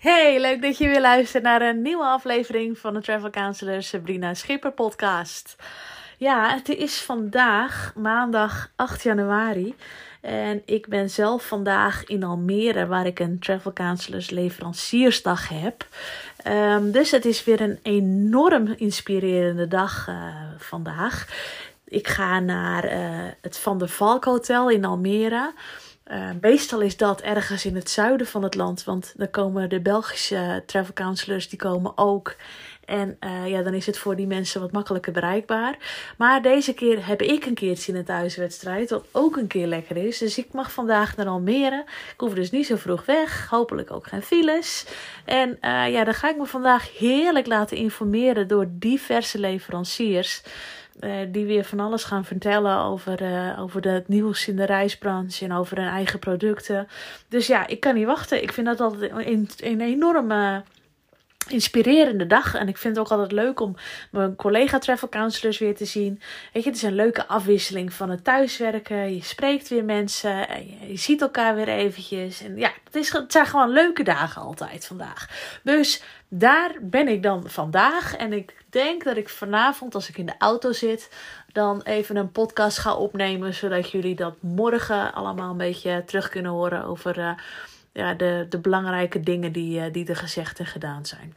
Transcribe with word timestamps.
Hey, 0.00 0.40
leuk 0.40 0.62
dat 0.62 0.78
je 0.78 0.88
weer 0.88 1.00
luistert 1.00 1.42
naar 1.42 1.62
een 1.62 1.82
nieuwe 1.82 2.04
aflevering 2.04 2.78
van 2.78 2.94
de 2.94 3.00
Travel 3.00 3.30
Counselor 3.30 3.82
Sabrina 3.82 4.34
Schipper 4.34 4.72
podcast. 4.72 5.56
Ja, 6.16 6.54
het 6.54 6.68
is 6.68 7.00
vandaag 7.00 7.92
maandag 7.96 8.70
8 8.76 9.02
januari 9.02 9.74
en 10.20 10.62
ik 10.64 10.88
ben 10.88 11.10
zelf 11.10 11.46
vandaag 11.46 12.04
in 12.04 12.24
Almere 12.24 12.86
waar 12.86 13.06
ik 13.06 13.18
een 13.18 13.38
Travel 13.38 13.72
Counselors 13.72 14.30
leveranciersdag 14.30 15.48
heb. 15.48 15.86
Um, 16.46 16.90
dus 16.90 17.10
het 17.10 17.24
is 17.24 17.44
weer 17.44 17.60
een 17.60 17.78
enorm 17.82 18.74
inspirerende 18.76 19.68
dag 19.68 20.06
uh, 20.08 20.34
vandaag. 20.58 21.26
Ik 21.84 22.08
ga 22.08 22.38
naar 22.38 22.84
uh, 22.84 23.30
het 23.40 23.58
Van 23.58 23.78
der 23.78 23.88
Valk 23.88 24.24
Hotel 24.24 24.70
in 24.70 24.84
Almere. 24.84 25.52
Uh, 26.10 26.30
meestal 26.40 26.80
is 26.80 26.96
dat 26.96 27.20
ergens 27.20 27.64
in 27.64 27.74
het 27.74 27.90
zuiden 27.90 28.26
van 28.26 28.42
het 28.42 28.54
land, 28.54 28.84
want 28.84 29.14
dan 29.16 29.30
komen 29.30 29.68
de 29.68 29.80
Belgische 29.80 30.62
travel 30.66 30.92
counselors, 30.92 31.48
die 31.48 31.58
komen 31.58 31.92
ook. 31.94 32.36
En 32.84 33.16
uh, 33.20 33.48
ja, 33.48 33.62
dan 33.62 33.74
is 33.74 33.86
het 33.86 33.98
voor 33.98 34.16
die 34.16 34.26
mensen 34.26 34.60
wat 34.60 34.72
makkelijker 34.72 35.12
bereikbaar. 35.12 35.76
Maar 36.18 36.42
deze 36.42 36.74
keer 36.74 37.06
heb 37.06 37.22
ik 37.22 37.46
een 37.46 37.54
keertje 37.54 37.92
in 37.92 37.98
een 37.98 38.04
thuiswedstrijd, 38.04 38.90
wat 38.90 39.04
ook 39.12 39.36
een 39.36 39.46
keer 39.46 39.66
lekker 39.66 39.96
is. 39.96 40.18
Dus 40.18 40.38
ik 40.38 40.52
mag 40.52 40.72
vandaag 40.72 41.16
naar 41.16 41.26
Almere. 41.26 41.84
Ik 42.12 42.20
hoef 42.20 42.34
dus 42.34 42.50
niet 42.50 42.66
zo 42.66 42.76
vroeg 42.76 43.04
weg, 43.04 43.46
hopelijk 43.48 43.90
ook 43.90 44.06
geen 44.06 44.22
files. 44.22 44.86
En 45.24 45.58
ja, 45.90 46.04
dan 46.04 46.14
ga 46.14 46.30
ik 46.30 46.36
me 46.36 46.46
vandaag 46.46 46.98
heerlijk 46.98 47.46
laten 47.46 47.76
informeren 47.76 48.48
door 48.48 48.66
diverse 48.70 49.38
leveranciers. 49.38 50.42
Uh, 51.00 51.12
die 51.28 51.46
weer 51.46 51.64
van 51.64 51.80
alles 51.80 52.04
gaan 52.04 52.24
vertellen 52.24 52.78
over, 52.78 53.22
uh, 53.22 53.60
over 53.60 53.92
het 53.92 54.08
nieuws 54.08 54.48
in 54.48 54.56
de 54.56 54.64
reisbranche 54.64 55.44
en 55.44 55.52
over 55.52 55.76
hun 55.76 55.88
eigen 55.88 56.18
producten. 56.18 56.88
Dus 57.28 57.46
ja, 57.46 57.66
ik 57.66 57.80
kan 57.80 57.94
niet 57.94 58.06
wachten. 58.06 58.42
Ik 58.42 58.52
vind 58.52 58.66
dat 58.66 58.80
altijd 58.80 59.10
een, 59.10 59.48
een 59.56 59.80
enorme 59.80 60.62
inspirerende 61.52 62.26
dag. 62.26 62.54
En 62.54 62.68
ik 62.68 62.76
vind 62.76 62.96
het 62.96 63.04
ook 63.04 63.12
altijd 63.12 63.32
leuk 63.32 63.60
om 63.60 63.76
mijn 64.10 64.36
collega 64.36 64.78
travel 64.78 65.08
counselors 65.08 65.58
weer 65.58 65.76
te 65.76 65.84
zien. 65.84 66.20
Weet 66.52 66.62
je, 66.62 66.68
het 66.68 66.78
is 66.78 66.82
een 66.82 66.94
leuke 66.94 67.26
afwisseling 67.26 67.92
van 67.92 68.10
het 68.10 68.24
thuiswerken. 68.24 69.14
Je 69.14 69.22
spreekt 69.22 69.68
weer 69.68 69.84
mensen. 69.84 70.48
En 70.48 70.66
je, 70.88 70.96
ziet 70.96 71.20
elkaar 71.20 71.54
weer 71.54 71.68
eventjes. 71.68 72.42
En 72.42 72.56
ja, 72.56 72.72
het, 72.84 72.96
is, 72.96 73.12
het 73.12 73.32
zijn 73.32 73.46
gewoon 73.46 73.70
leuke 73.70 74.02
dagen 74.02 74.42
altijd 74.42 74.86
vandaag. 74.86 75.28
Dus 75.62 76.02
daar 76.28 76.74
ben 76.80 77.08
ik 77.08 77.22
dan 77.22 77.44
vandaag. 77.46 78.16
En 78.16 78.32
ik 78.32 78.54
denk 78.70 79.04
dat 79.04 79.16
ik 79.16 79.28
vanavond, 79.28 79.94
als 79.94 80.08
ik 80.08 80.18
in 80.18 80.26
de 80.26 80.34
auto 80.38 80.72
zit, 80.72 81.10
dan 81.52 81.82
even 81.82 82.16
een 82.16 82.32
podcast 82.32 82.78
ga 82.78 82.94
opnemen. 82.94 83.54
Zodat 83.54 83.90
jullie 83.90 84.14
dat 84.14 84.34
morgen 84.40 85.14
allemaal 85.14 85.50
een 85.50 85.56
beetje 85.56 86.02
terug 86.06 86.28
kunnen 86.28 86.52
horen 86.52 86.84
over 86.84 87.18
uh, 87.18 87.32
ja, 87.92 88.14
de, 88.14 88.46
de 88.48 88.58
belangrijke 88.58 89.20
dingen 89.20 89.52
die, 89.52 89.80
uh, 89.80 89.92
die 89.92 90.06
er 90.06 90.16
gezegd 90.16 90.58
en 90.58 90.66
gedaan 90.66 91.06
zijn. 91.06 91.34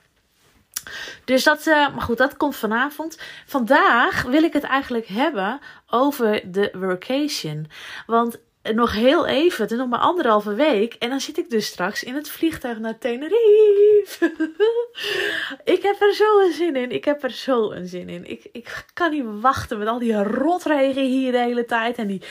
Dus 1.26 1.44
dat, 1.44 1.68
uh, 1.68 1.94
maar 1.94 2.02
goed, 2.02 2.18
dat 2.18 2.38
komt 2.38 2.56
vanavond. 2.56 3.20
Vandaag 3.46 4.22
wil 4.24 4.44
ik 4.44 4.54
het 4.54 4.64
eigenlijk 4.64 5.08
hebben 5.08 5.60
over 5.88 6.52
de 6.52 6.70
workation. 6.74 7.68
Want 8.06 8.40
nog 8.72 8.94
heel 8.94 9.26
even, 9.26 9.62
het 9.62 9.72
is 9.72 9.78
nog 9.78 9.90
maar 9.90 10.00
anderhalve 10.00 10.54
week. 10.54 10.94
En 10.94 11.10
dan 11.10 11.20
zit 11.20 11.38
ik 11.38 11.50
dus 11.50 11.66
straks 11.66 12.04
in 12.04 12.16
het 12.16 12.30
vliegtuig 12.30 12.80
naar 12.80 12.98
Tenerife. 12.98 14.32
ik 15.64 15.82
heb 15.82 16.02
er 16.02 16.14
zo 16.14 16.40
een 16.40 16.54
zin 16.54 16.76
in. 16.76 16.92
Ik 16.92 17.06
heb 17.06 17.24
er 17.24 17.32
zo 17.32 17.72
een 17.72 17.88
zin 17.88 18.10
in. 18.10 18.30
Ik, 18.30 18.50
ik 18.52 18.86
kan 18.94 19.12
niet 19.12 19.26
wachten 19.26 19.78
met 19.78 19.88
al 19.88 20.00
die 20.00 20.24
rotregen 20.24 21.06
hier 21.06 21.32
de 21.32 21.38
hele 21.38 21.66
tijd. 21.66 21.98
En 21.98 22.08
die 22.08 22.22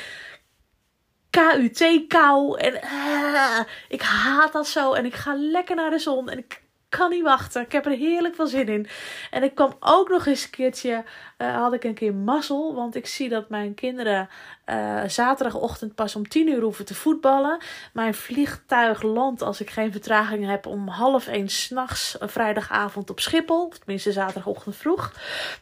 KUT-kou. 1.31 2.59
En 2.59 2.75
uh, 2.85 3.61
ik 3.89 4.03
haat 4.03 4.53
dat 4.53 4.69
zo. 4.69 4.93
En 4.93 5.05
ik 5.05 5.15
ga 5.15 5.35
lekker 5.37 5.77
naar 5.77 5.91
de 5.91 5.99
zon. 5.99 6.29
En 6.29 6.39
ik 6.39 6.62
kan 6.99 7.11
niet 7.11 7.23
wachten. 7.23 7.63
Ik 7.63 7.73
heb 7.73 7.87
er 7.87 7.93
heerlijk 7.93 8.35
veel 8.35 8.47
zin 8.47 8.69
in. 8.69 8.87
En 9.31 9.43
ik 9.43 9.55
kwam 9.55 9.77
ook 9.81 10.09
nog 10.09 10.27
eens 10.27 10.45
een 10.45 10.51
keertje, 10.51 11.05
uh, 11.39 11.57
had 11.57 11.73
ik 11.73 11.85
een 11.85 11.95
keer 11.95 12.15
mazzel. 12.15 12.75
Want 12.75 12.95
ik 12.95 13.07
zie 13.07 13.29
dat 13.29 13.49
mijn 13.49 13.75
kinderen 13.75 14.29
uh, 14.67 15.03
zaterdagochtend 15.07 15.95
pas 15.95 16.17
om 16.17 16.29
tien 16.29 16.49
uur 16.49 16.61
hoeven 16.61 16.85
te 16.85 16.95
voetballen. 16.95 17.59
Mijn 17.93 18.15
vliegtuig 18.15 19.03
landt 19.03 19.43
als 19.43 19.61
ik 19.61 19.71
geen 19.71 19.93
vertraging 19.93 20.47
heb 20.47 20.67
om 20.67 20.89
half 20.89 21.27
één 21.27 21.49
s'nachts 21.49 22.17
een 22.19 22.29
vrijdagavond 22.29 23.11
op 23.11 23.21
Schiphol. 23.21 23.69
Tenminste 23.69 24.13
zaterdagochtend 24.13 24.77
vroeg. 24.77 25.13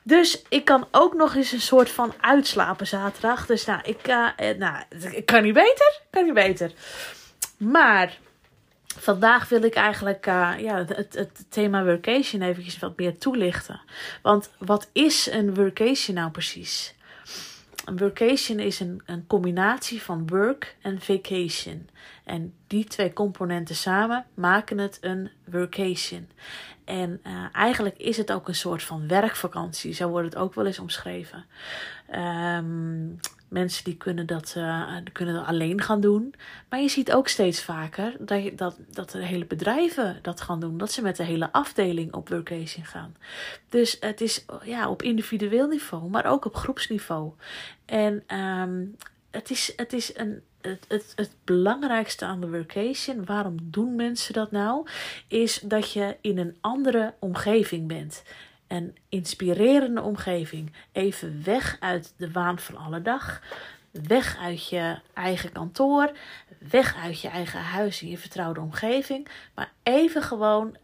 Dus 0.02 0.42
ik 0.48 0.64
kan 0.64 0.86
ook 0.91 1.14
nog 1.14 1.34
eens 1.34 1.52
een 1.52 1.60
soort 1.60 1.91
van 1.91 2.12
uitslapen 2.20 2.86
zaterdag. 2.86 3.47
Dus 3.47 3.64
nou, 3.64 3.80
ik, 3.82 4.08
uh, 4.08 4.28
nou, 4.58 4.82
ik 5.10 5.26
kan 5.26 5.42
niet 5.42 5.54
beter. 5.54 6.00
Kan 6.10 6.24
niet 6.24 6.34
beter. 6.34 6.72
Maar 7.56 8.18
Vandaag 8.98 9.48
wil 9.48 9.62
ik 9.62 9.74
eigenlijk 9.74 10.26
uh, 10.26 10.52
ja, 10.58 10.84
het, 10.84 11.14
het 11.14 11.44
thema 11.48 11.84
workation 11.84 12.42
eventjes 12.42 12.78
wat 12.78 12.96
meer 12.96 13.18
toelichten. 13.18 13.80
Want 14.22 14.50
wat 14.58 14.88
is 14.92 15.30
een 15.30 15.54
workation 15.54 16.16
nou 16.16 16.30
precies? 16.30 16.94
Een 17.84 17.96
workation 17.96 18.58
is 18.58 18.80
een, 18.80 19.02
een 19.06 19.26
combinatie 19.26 20.02
van 20.02 20.26
work 20.26 20.76
en 20.80 21.00
vacation. 21.00 21.88
En 22.24 22.54
die 22.66 22.84
twee 22.84 23.12
componenten 23.12 23.74
samen 23.74 24.26
maken 24.34 24.78
het 24.78 24.98
een 25.00 25.30
workation. 25.44 26.28
En 26.84 27.20
uh, 27.26 27.32
eigenlijk 27.52 27.98
is 27.98 28.16
het 28.16 28.32
ook 28.32 28.48
een 28.48 28.54
soort 28.54 28.82
van 28.82 29.08
werkvakantie. 29.08 29.92
Zo 29.92 30.08
wordt 30.08 30.26
het 30.26 30.42
ook 30.42 30.54
wel 30.54 30.66
eens 30.66 30.78
omschreven. 30.78 31.44
Um, 32.14 33.20
mensen 33.50 33.84
die 33.84 33.96
kunnen 33.96 34.26
dat, 34.26 34.54
uh, 34.56 34.96
kunnen 35.12 35.46
alleen 35.46 35.80
gaan 35.80 36.00
doen. 36.00 36.34
Maar 36.68 36.80
je 36.80 36.88
ziet 36.88 37.12
ook 37.12 37.28
steeds 37.28 37.62
vaker 37.62 38.16
dat, 38.18 38.50
dat, 38.58 38.76
dat 38.90 39.10
de 39.10 39.24
hele 39.24 39.44
bedrijven 39.44 40.18
dat 40.22 40.40
gaan 40.40 40.60
doen. 40.60 40.78
Dat 40.78 40.92
ze 40.92 41.02
met 41.02 41.16
de 41.16 41.24
hele 41.24 41.52
afdeling 41.52 42.14
op 42.14 42.28
workation 42.28 42.84
gaan. 42.84 43.16
Dus 43.68 43.96
het 44.00 44.20
is 44.20 44.44
ja, 44.64 44.90
op 44.90 45.02
individueel 45.02 45.68
niveau, 45.68 46.08
maar 46.08 46.26
ook 46.26 46.44
op 46.44 46.56
groepsniveau. 46.56 47.32
En 47.84 48.38
um, 48.38 48.96
het 49.30 49.50
is, 49.50 49.72
het 49.76 49.92
is 49.92 50.16
een, 50.16 50.42
het, 50.60 50.84
het, 50.88 51.12
het 51.16 51.36
belangrijkste 51.44 52.24
aan 52.24 52.40
de 52.40 52.50
workation, 52.50 53.24
waarom 53.24 53.56
doen 53.62 53.94
mensen 53.94 54.34
dat 54.34 54.50
nou? 54.50 54.86
Is 55.28 55.60
dat 55.60 55.92
je 55.92 56.16
in 56.20 56.38
een 56.38 56.56
andere 56.60 57.14
omgeving 57.18 57.88
bent. 57.88 58.22
Een 58.70 58.97
inspirerende 59.08 60.03
omgeving. 60.03 60.72
Even 60.92 61.44
weg 61.44 61.76
uit 61.81 62.14
de 62.16 62.31
waan 62.31 62.58
van 62.58 62.76
alle 62.76 63.03
dag. 63.03 63.42
Weg 63.91 64.38
uit 64.38 64.69
je 64.69 64.98
eigen 65.14 65.53
kantoor. 65.53 66.12
Weg 66.58 66.97
uit 66.97 67.20
je 67.20 67.28
eigen 67.28 67.60
huis 67.60 68.03
in 68.03 68.09
je 68.09 68.19
vertrouwde 68.19 68.60
omgeving. 68.60 69.28
Maar 69.54 69.72
even 69.82 70.22
gewoon 70.22 70.76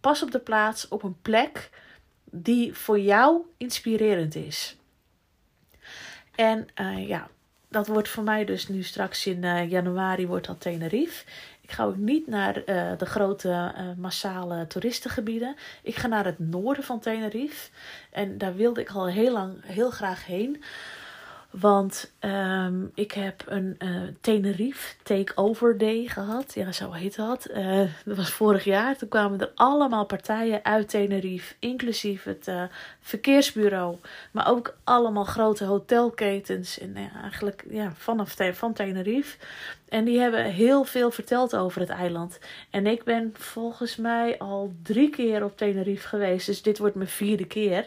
pas 0.00 0.22
op 0.22 0.30
de 0.30 0.38
plaats 0.38 0.88
op 0.88 1.02
een 1.02 1.20
plek 1.22 1.70
die 2.24 2.74
voor 2.74 3.00
jou 3.00 3.42
inspirerend 3.56 4.34
is. 4.34 4.76
En 6.34 6.68
uh, 6.80 7.08
ja, 7.08 7.28
dat 7.72 7.86
wordt 7.86 8.08
voor 8.08 8.22
mij 8.22 8.44
dus 8.44 8.68
nu 8.68 8.82
straks 8.82 9.26
in 9.26 9.42
uh, 9.42 9.70
januari 9.70 10.26
wordt 10.26 10.46
dat 10.46 10.60
Tenerife. 10.60 11.24
Ik 11.60 11.72
ga 11.72 11.84
ook 11.84 11.96
niet 11.96 12.26
naar 12.26 12.56
uh, 12.56 12.92
de 12.98 13.06
grote 13.06 13.48
uh, 13.48 13.72
massale 13.96 14.66
toeristengebieden. 14.66 15.56
Ik 15.82 15.96
ga 15.96 16.06
naar 16.06 16.24
het 16.24 16.38
noorden 16.38 16.84
van 16.84 17.00
Tenerife. 17.00 17.70
En 18.10 18.38
daar 18.38 18.56
wilde 18.56 18.80
ik 18.80 18.90
al 18.90 19.06
heel 19.06 19.32
lang 19.32 19.54
heel 19.64 19.90
graag 19.90 20.26
heen. 20.26 20.62
Want 21.52 22.12
um, 22.20 22.90
ik 22.94 23.12
heb 23.12 23.44
een 23.46 23.76
uh, 23.78 24.02
Tenerife 24.20 24.94
Takeover 25.02 25.78
Day 25.78 26.06
gehad. 26.06 26.54
Ja, 26.54 26.72
zo 26.72 26.92
heet 26.92 27.16
dat. 27.16 27.50
Uh, 27.50 27.80
dat 28.04 28.16
was 28.16 28.30
vorig 28.30 28.64
jaar. 28.64 28.96
Toen 28.96 29.08
kwamen 29.08 29.40
er 29.40 29.52
allemaal 29.54 30.04
partijen 30.04 30.64
uit 30.64 30.88
Tenerife. 30.88 31.54
Inclusief 31.58 32.24
het 32.24 32.48
uh, 32.48 32.62
verkeersbureau. 33.00 33.96
Maar 34.30 34.48
ook 34.48 34.76
allemaal 34.84 35.24
grote 35.24 35.64
hotelketens. 35.64 36.78
En 36.78 36.96
eigenlijk 37.22 37.64
ja, 37.70 37.92
vanaf 37.96 38.36
van 38.52 38.72
Tenerife. 38.72 39.36
En 39.92 40.04
die 40.04 40.18
hebben 40.18 40.44
heel 40.44 40.84
veel 40.84 41.10
verteld 41.10 41.56
over 41.56 41.80
het 41.80 41.90
eiland. 41.90 42.38
En 42.70 42.86
ik 42.86 43.04
ben 43.04 43.30
volgens 43.34 43.96
mij 43.96 44.38
al 44.38 44.72
drie 44.82 45.10
keer 45.10 45.44
op 45.44 45.56
Tenerife 45.56 46.08
geweest. 46.08 46.46
Dus 46.46 46.62
dit 46.62 46.78
wordt 46.78 46.94
mijn 46.94 47.08
vierde 47.08 47.46
keer. 47.46 47.86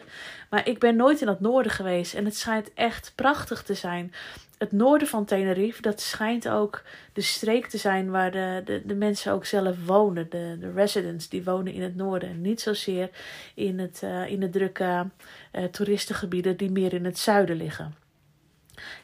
Maar 0.50 0.68
ik 0.68 0.78
ben 0.78 0.96
nooit 0.96 1.20
in 1.20 1.28
het 1.28 1.40
noorden 1.40 1.72
geweest. 1.72 2.14
En 2.14 2.24
het 2.24 2.36
schijnt 2.36 2.74
echt 2.74 3.12
prachtig 3.14 3.62
te 3.62 3.74
zijn. 3.74 4.12
Het 4.58 4.72
noorden 4.72 5.08
van 5.08 5.24
Tenerife, 5.24 5.82
dat 5.82 6.00
schijnt 6.00 6.48
ook 6.48 6.82
de 7.12 7.20
streek 7.20 7.66
te 7.66 7.78
zijn 7.78 8.10
waar 8.10 8.30
de, 8.30 8.62
de, 8.64 8.82
de 8.84 8.94
mensen 8.94 9.32
ook 9.32 9.44
zelf 9.44 9.76
wonen. 9.86 10.30
De, 10.30 10.56
de 10.60 10.72
residents, 10.72 11.28
die 11.28 11.44
wonen 11.44 11.72
in 11.72 11.82
het 11.82 11.96
noorden. 11.96 12.28
En 12.28 12.40
niet 12.40 12.60
zozeer 12.60 13.10
in, 13.54 13.78
het, 13.78 14.00
uh, 14.04 14.30
in 14.30 14.40
de 14.40 14.50
drukke 14.50 15.06
uh, 15.52 15.64
toeristengebieden 15.64 16.56
die 16.56 16.70
meer 16.70 16.92
in 16.92 17.04
het 17.04 17.18
zuiden 17.18 17.56
liggen. 17.56 18.05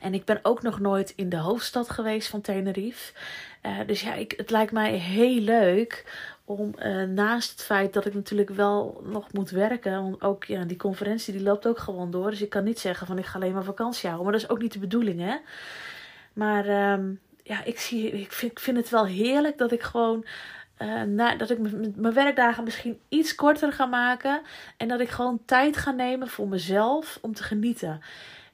En 0.00 0.14
ik 0.14 0.24
ben 0.24 0.38
ook 0.42 0.62
nog 0.62 0.80
nooit 0.80 1.12
in 1.16 1.28
de 1.28 1.36
hoofdstad 1.36 1.90
geweest 1.90 2.28
van 2.28 2.40
Tenerife. 2.40 3.12
Uh, 3.62 3.78
dus 3.86 4.00
ja, 4.00 4.14
ik, 4.14 4.34
het 4.36 4.50
lijkt 4.50 4.72
mij 4.72 4.92
heel 4.92 5.40
leuk 5.40 6.04
om 6.44 6.74
uh, 6.78 7.02
naast 7.02 7.50
het 7.50 7.62
feit 7.62 7.92
dat 7.92 8.06
ik 8.06 8.14
natuurlijk 8.14 8.50
wel 8.50 9.02
nog 9.04 9.32
moet 9.32 9.50
werken. 9.50 10.02
Want 10.02 10.22
ook 10.22 10.44
ja, 10.44 10.64
die 10.64 10.76
conferentie 10.76 11.32
die 11.32 11.42
loopt 11.42 11.66
ook 11.66 11.78
gewoon 11.78 12.10
door. 12.10 12.30
Dus 12.30 12.42
ik 12.42 12.50
kan 12.50 12.64
niet 12.64 12.78
zeggen 12.78 13.06
van 13.06 13.18
ik 13.18 13.26
ga 13.26 13.38
alleen 13.38 13.52
maar 13.52 13.64
vakantie 13.64 14.08
houden. 14.08 14.24
Maar 14.24 14.32
dat 14.32 14.42
is 14.42 14.48
ook 14.48 14.62
niet 14.62 14.72
de 14.72 14.78
bedoeling 14.78 15.20
hè. 15.20 15.36
Maar 16.32 16.92
um, 16.92 17.20
ja, 17.42 17.64
ik, 17.64 17.80
zie, 17.80 18.10
ik, 18.10 18.32
vind, 18.32 18.52
ik 18.52 18.58
vind 18.60 18.76
het 18.76 18.88
wel 18.88 19.06
heerlijk 19.06 19.58
dat 19.58 19.72
ik 19.72 19.82
gewoon. 19.82 20.24
Uh, 20.78 21.02
na, 21.02 21.36
dat 21.36 21.50
ik 21.50 21.58
mijn 21.96 22.14
werkdagen 22.14 22.64
misschien 22.64 23.00
iets 23.08 23.34
korter 23.34 23.72
ga 23.72 23.86
maken. 23.86 24.40
En 24.76 24.88
dat 24.88 25.00
ik 25.00 25.08
gewoon 25.08 25.40
tijd 25.44 25.76
ga 25.76 25.90
nemen 25.90 26.28
voor 26.28 26.48
mezelf 26.48 27.18
om 27.20 27.34
te 27.34 27.42
genieten. 27.42 28.00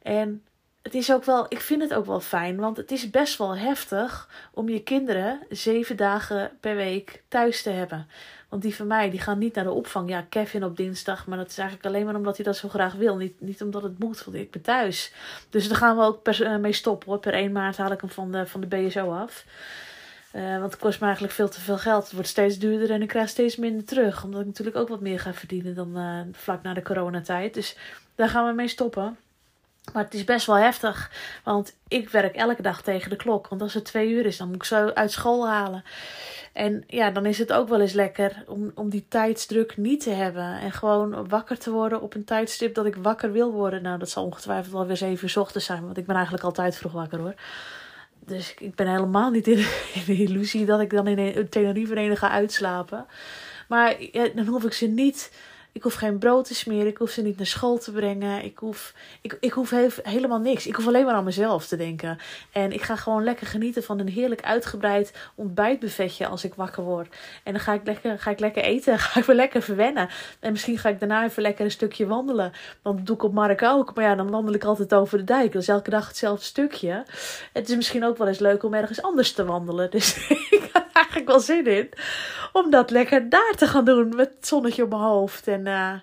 En 0.03 0.43
het 0.83 0.95
is 0.95 1.13
ook 1.13 1.25
wel, 1.25 1.47
ik 1.49 1.61
vind 1.61 1.83
het 1.83 1.95
ook 1.95 2.07
wel 2.07 2.21
fijn, 2.21 2.57
want 2.57 2.77
het 2.77 2.91
is 2.91 3.11
best 3.11 3.39
wel 3.39 3.57
heftig 3.57 4.29
om 4.53 4.69
je 4.69 4.83
kinderen 4.83 5.41
zeven 5.49 5.97
dagen 5.97 6.51
per 6.61 6.77
week 6.77 7.23
thuis 7.29 7.63
te 7.63 7.71
hebben. 7.71 8.07
Want 8.49 8.63
die 8.63 8.75
van 8.75 8.87
mij, 8.87 9.11
die 9.11 9.21
gaan 9.21 9.39
niet 9.39 9.55
naar 9.55 9.65
de 9.65 9.71
opvang. 9.71 10.09
Ja, 10.09 10.25
Kevin 10.29 10.65
op 10.65 10.77
dinsdag, 10.77 11.27
maar 11.27 11.39
dat 11.39 11.49
is 11.49 11.59
eigenlijk 11.59 11.89
alleen 11.89 12.05
maar 12.05 12.15
omdat 12.15 12.37
hij 12.37 12.45
dat 12.45 12.57
zo 12.57 12.69
graag 12.69 12.95
wil. 12.95 13.17
Niet, 13.17 13.41
niet 13.41 13.63
omdat 13.63 13.83
het 13.83 13.99
moet, 13.99 14.25
want 14.25 14.37
ik 14.37 14.51
ben 14.51 14.63
thuis. 14.63 15.13
Dus 15.51 15.69
daar 15.69 15.79
gaan 15.79 15.97
we 15.97 16.03
ook 16.03 16.29
uh, 16.29 16.57
mee 16.57 16.73
stoppen 16.73 17.09
hoor. 17.09 17.19
Per 17.19 17.33
1 17.33 17.53
maart 17.53 17.77
haal 17.77 17.93
ik 17.93 18.01
hem 18.01 18.11
van 18.11 18.33
de, 18.33 18.47
van 18.47 18.61
de 18.61 18.67
BSO 18.67 19.13
af. 19.13 19.45
Uh, 20.33 20.59
want 20.59 20.73
het 20.73 20.81
kost 20.81 20.99
me 20.99 21.05
eigenlijk 21.05 21.35
veel 21.35 21.49
te 21.49 21.61
veel 21.61 21.79
geld. 21.79 22.03
Het 22.03 22.13
wordt 22.13 22.29
steeds 22.29 22.59
duurder 22.59 22.91
en 22.91 23.03
ik 23.03 23.09
krijg 23.09 23.29
steeds 23.29 23.57
minder 23.57 23.85
terug. 23.85 24.25
Omdat 24.25 24.41
ik 24.41 24.47
natuurlijk 24.47 24.77
ook 24.77 24.89
wat 24.89 25.01
meer 25.01 25.21
ga 25.21 25.33
verdienen 25.33 25.75
dan 25.75 25.99
uh, 25.99 26.21
vlak 26.33 26.63
na 26.63 26.75
de 26.75 26.83
coronatijd. 26.83 27.55
Dus 27.55 27.77
daar 28.15 28.29
gaan 28.29 28.47
we 28.47 28.53
mee 28.53 28.69
stoppen. 28.69 29.17
Maar 29.93 30.05
het 30.05 30.15
is 30.15 30.25
best 30.25 30.47
wel 30.47 30.57
heftig, 30.57 31.11
want 31.45 31.77
ik 31.89 32.09
werk 32.09 32.35
elke 32.35 32.63
dag 32.63 32.83
tegen 32.83 33.11
de 33.11 33.17
klok. 33.17 33.49
Want 33.49 33.63
als 33.63 33.75
het 33.75 33.85
twee 33.85 34.11
uur 34.11 34.27
is, 34.27 34.37
dan 34.37 34.47
moet 34.47 34.57
ik 34.57 34.65
zo 34.65 34.89
uit 34.89 35.13
school 35.13 35.49
halen. 35.49 35.85
En 36.53 36.85
ja, 36.87 37.11
dan 37.11 37.27
is 37.27 37.39
het 37.39 37.53
ook 37.53 37.69
wel 37.69 37.81
eens 37.81 37.93
lekker 37.93 38.45
om, 38.47 38.73
om 38.75 38.89
die 38.89 39.07
tijdsdruk 39.09 39.77
niet 39.77 40.01
te 40.01 40.11
hebben. 40.11 40.61
En 40.61 40.73
gewoon 40.73 41.29
wakker 41.29 41.59
te 41.59 41.71
worden 41.71 42.01
op 42.01 42.15
een 42.15 42.25
tijdstip 42.25 42.75
dat 42.75 42.87
ik 42.87 42.97
wakker 42.97 43.33
wil 43.33 43.53
worden. 43.53 43.83
Nou, 43.83 43.99
dat 43.99 44.11
zal 44.11 44.25
ongetwijfeld 44.25 44.73
wel 44.73 44.87
weer 44.87 44.97
zeven 44.97 45.29
uur 45.29 45.41
ochtends 45.41 45.67
zijn, 45.67 45.85
want 45.85 45.97
ik 45.97 46.07
ben 46.07 46.15
eigenlijk 46.15 46.45
altijd 46.45 46.77
vroeg 46.77 46.93
wakker 46.93 47.19
hoor. 47.19 47.35
Dus 48.19 48.55
ik 48.59 48.75
ben 48.75 48.87
helemaal 48.87 49.31
niet 49.31 49.47
in 49.55 49.65
de, 50.07 50.17
illusie 50.17 50.67
dat 50.67 50.81
ik 50.81 50.91
dan 50.91 51.07
in 51.07 51.19
een 51.19 51.49
Tenerife 51.49 52.17
ga 52.17 52.31
uitslapen. 52.31 53.07
Maar 53.69 53.97
ja, 54.13 54.29
dan 54.35 54.47
hoef 54.47 54.65
ik 54.65 54.73
ze 54.73 54.87
niet 54.87 55.31
ik 55.79 55.85
hoef 55.85 55.95
geen 55.95 56.19
brood 56.19 56.45
te 56.45 56.55
smeren. 56.55 56.87
Ik 56.87 56.97
hoef 56.97 57.11
ze 57.11 57.23
niet 57.23 57.37
naar 57.37 57.47
school 57.47 57.79
te 57.79 57.93
brengen. 57.93 58.45
Ik 58.45 58.59
hoef, 58.59 58.95
ik, 59.21 59.37
ik 59.41 59.53
hoef 59.53 59.73
helemaal 60.03 60.39
niks. 60.39 60.67
Ik 60.67 60.75
hoef 60.75 60.87
alleen 60.87 61.05
maar 61.05 61.15
aan 61.15 61.25
mezelf 61.25 61.67
te 61.67 61.77
denken. 61.77 62.19
En 62.53 62.73
ik 62.73 62.83
ga 62.83 62.97
gewoon 62.97 63.25
lekker 63.25 63.47
genieten 63.47 63.83
van 63.83 63.99
een 63.99 64.09
heerlijk 64.09 64.43
uitgebreid 64.43 65.13
ontbijtbuffetje 65.35 66.27
als 66.27 66.45
ik 66.45 66.55
wakker 66.55 66.83
word. 66.83 67.17
En 67.43 67.53
dan 67.53 67.61
ga 67.61 67.73
ik 67.73 67.81
lekker, 67.85 68.19
ga 68.19 68.31
ik 68.31 68.39
lekker 68.39 68.63
eten. 68.63 68.99
Ga 69.09 69.21
ik 69.21 69.27
weer 69.27 69.37
lekker 69.37 69.63
verwennen. 69.63 70.09
En 70.41 70.53
misschien 70.53 70.79
ga 70.79 70.89
ik 70.89 70.99
daarna 70.99 71.25
even 71.25 71.43
lekker 71.43 71.65
een 71.65 71.71
stukje 71.71 72.07
wandelen. 72.07 72.53
Want 72.83 73.07
doe 73.07 73.17
ik 73.17 73.23
op 73.23 73.33
Mark 73.33 73.63
ook. 73.63 73.95
Maar 73.95 74.05
ja, 74.05 74.15
dan 74.15 74.31
wandel 74.31 74.55
ik 74.55 74.65
altijd 74.65 74.95
over 74.95 75.19
de 75.19 75.25
dijk. 75.25 75.55
Is 75.55 75.69
elke 75.69 75.91
dag 75.91 76.09
hetzelfde 76.09 76.45
stukje. 76.45 77.05
Het 77.53 77.69
is 77.69 77.77
misschien 77.77 78.05
ook 78.05 78.19
wel 78.19 78.29
eens 78.29 78.39
leuk 78.39 78.63
om 78.63 78.75
ergens 78.75 79.03
anders 79.03 79.33
te 79.33 79.45
wandelen. 79.45 79.91
Dus 79.99 80.31
eigenlijk 81.19 81.47
wel 81.47 81.57
zin 81.57 81.77
in 81.77 81.93
om 82.53 82.71
dat 82.71 82.91
lekker 82.91 83.29
daar 83.29 83.55
te 83.57 83.67
gaan 83.67 83.85
doen. 83.85 84.09
Met 84.09 84.35
het 84.35 84.47
zonnetje 84.47 84.83
op 84.83 84.89
mijn 84.89 85.03
hoofd. 85.03 85.49
En 85.49 85.61
uh, 85.61 85.95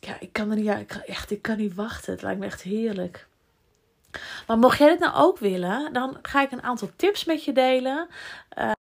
ja, 0.00 0.16
ik 0.20 0.32
kan 0.32 0.50
er 0.50 0.56
niet, 0.56 0.68
ik, 0.68 0.86
kan, 0.86 1.02
echt, 1.02 1.30
ik 1.30 1.42
kan 1.42 1.56
niet 1.56 1.74
wachten. 1.74 2.12
Het 2.12 2.22
lijkt 2.22 2.40
me 2.40 2.46
echt 2.46 2.62
heerlijk. 2.62 3.26
Maar 4.46 4.58
mocht 4.58 4.78
jij 4.78 4.88
dit 4.88 4.98
nou 4.98 5.14
ook 5.16 5.38
willen, 5.38 5.92
dan 5.92 6.18
ga 6.22 6.42
ik 6.42 6.52
een 6.52 6.62
aantal 6.62 6.90
tips 6.96 7.24
met 7.24 7.44
je 7.44 7.52
delen. 7.52 8.08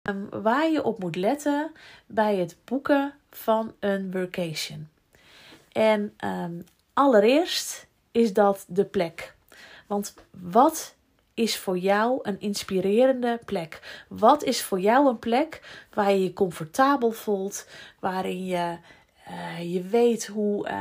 Um, 0.03 0.27
waar 0.29 0.69
je 0.69 0.83
op 0.83 0.99
moet 0.99 1.15
letten 1.15 1.71
bij 2.05 2.35
het 2.35 2.57
boeken 2.63 3.13
van 3.29 3.73
een 3.79 4.11
workation. 4.11 4.89
En 5.71 6.13
um, 6.25 6.65
allereerst 6.93 7.87
is 8.11 8.33
dat 8.33 8.65
de 8.67 8.85
plek. 8.85 9.35
Want 9.87 10.13
wat 10.31 10.95
is 11.37 11.57
voor 11.57 11.77
jou 11.77 12.19
een 12.21 12.39
inspirerende 12.39 13.39
plek? 13.45 14.03
Wat 14.07 14.43
is 14.43 14.63
voor 14.63 14.79
jou 14.79 15.07
een 15.07 15.19
plek 15.19 15.61
waar 15.93 16.11
je 16.11 16.23
je 16.23 16.33
comfortabel 16.33 17.11
voelt, 17.11 17.67
waarin 17.99 18.45
je 18.45 18.77
uh, 19.29 19.73
je 19.73 19.81
weet 19.81 20.27
hoe, 20.27 20.67
uh, 20.67 20.73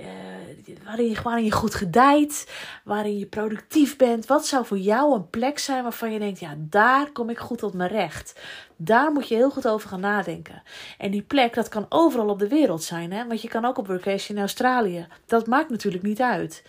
uh, 0.00 0.76
waarin, 0.84 1.08
je, 1.08 1.22
waarin 1.22 1.44
je 1.44 1.52
goed 1.52 1.74
gedijt, 1.74 2.52
waarin 2.84 3.18
je 3.18 3.26
productief 3.26 3.96
bent. 3.96 4.26
Wat 4.26 4.46
zou 4.46 4.66
voor 4.66 4.78
jou 4.78 5.14
een 5.14 5.30
plek 5.30 5.58
zijn 5.58 5.82
waarvan 5.82 6.12
je 6.12 6.18
denkt, 6.18 6.40
ja, 6.40 6.54
daar 6.58 7.10
kom 7.10 7.30
ik 7.30 7.38
goed 7.38 7.58
tot 7.58 7.74
mijn 7.74 7.90
recht. 7.90 8.40
Daar 8.76 9.12
moet 9.12 9.28
je 9.28 9.34
heel 9.34 9.50
goed 9.50 9.68
over 9.68 9.88
gaan 9.88 10.00
nadenken. 10.00 10.62
En 10.98 11.10
die 11.10 11.22
plek, 11.22 11.54
dat 11.54 11.68
kan 11.68 11.86
overal 11.88 12.28
op 12.28 12.38
de 12.38 12.48
wereld 12.48 12.82
zijn, 12.82 13.12
hè? 13.12 13.26
want 13.26 13.42
je 13.42 13.48
kan 13.48 13.64
ook 13.64 13.78
op 13.78 13.86
vacation 13.86 14.36
in 14.36 14.42
Australië. 14.42 15.06
Dat 15.26 15.46
maakt 15.46 15.70
natuurlijk 15.70 16.02
niet 16.02 16.20
uit. 16.20 16.64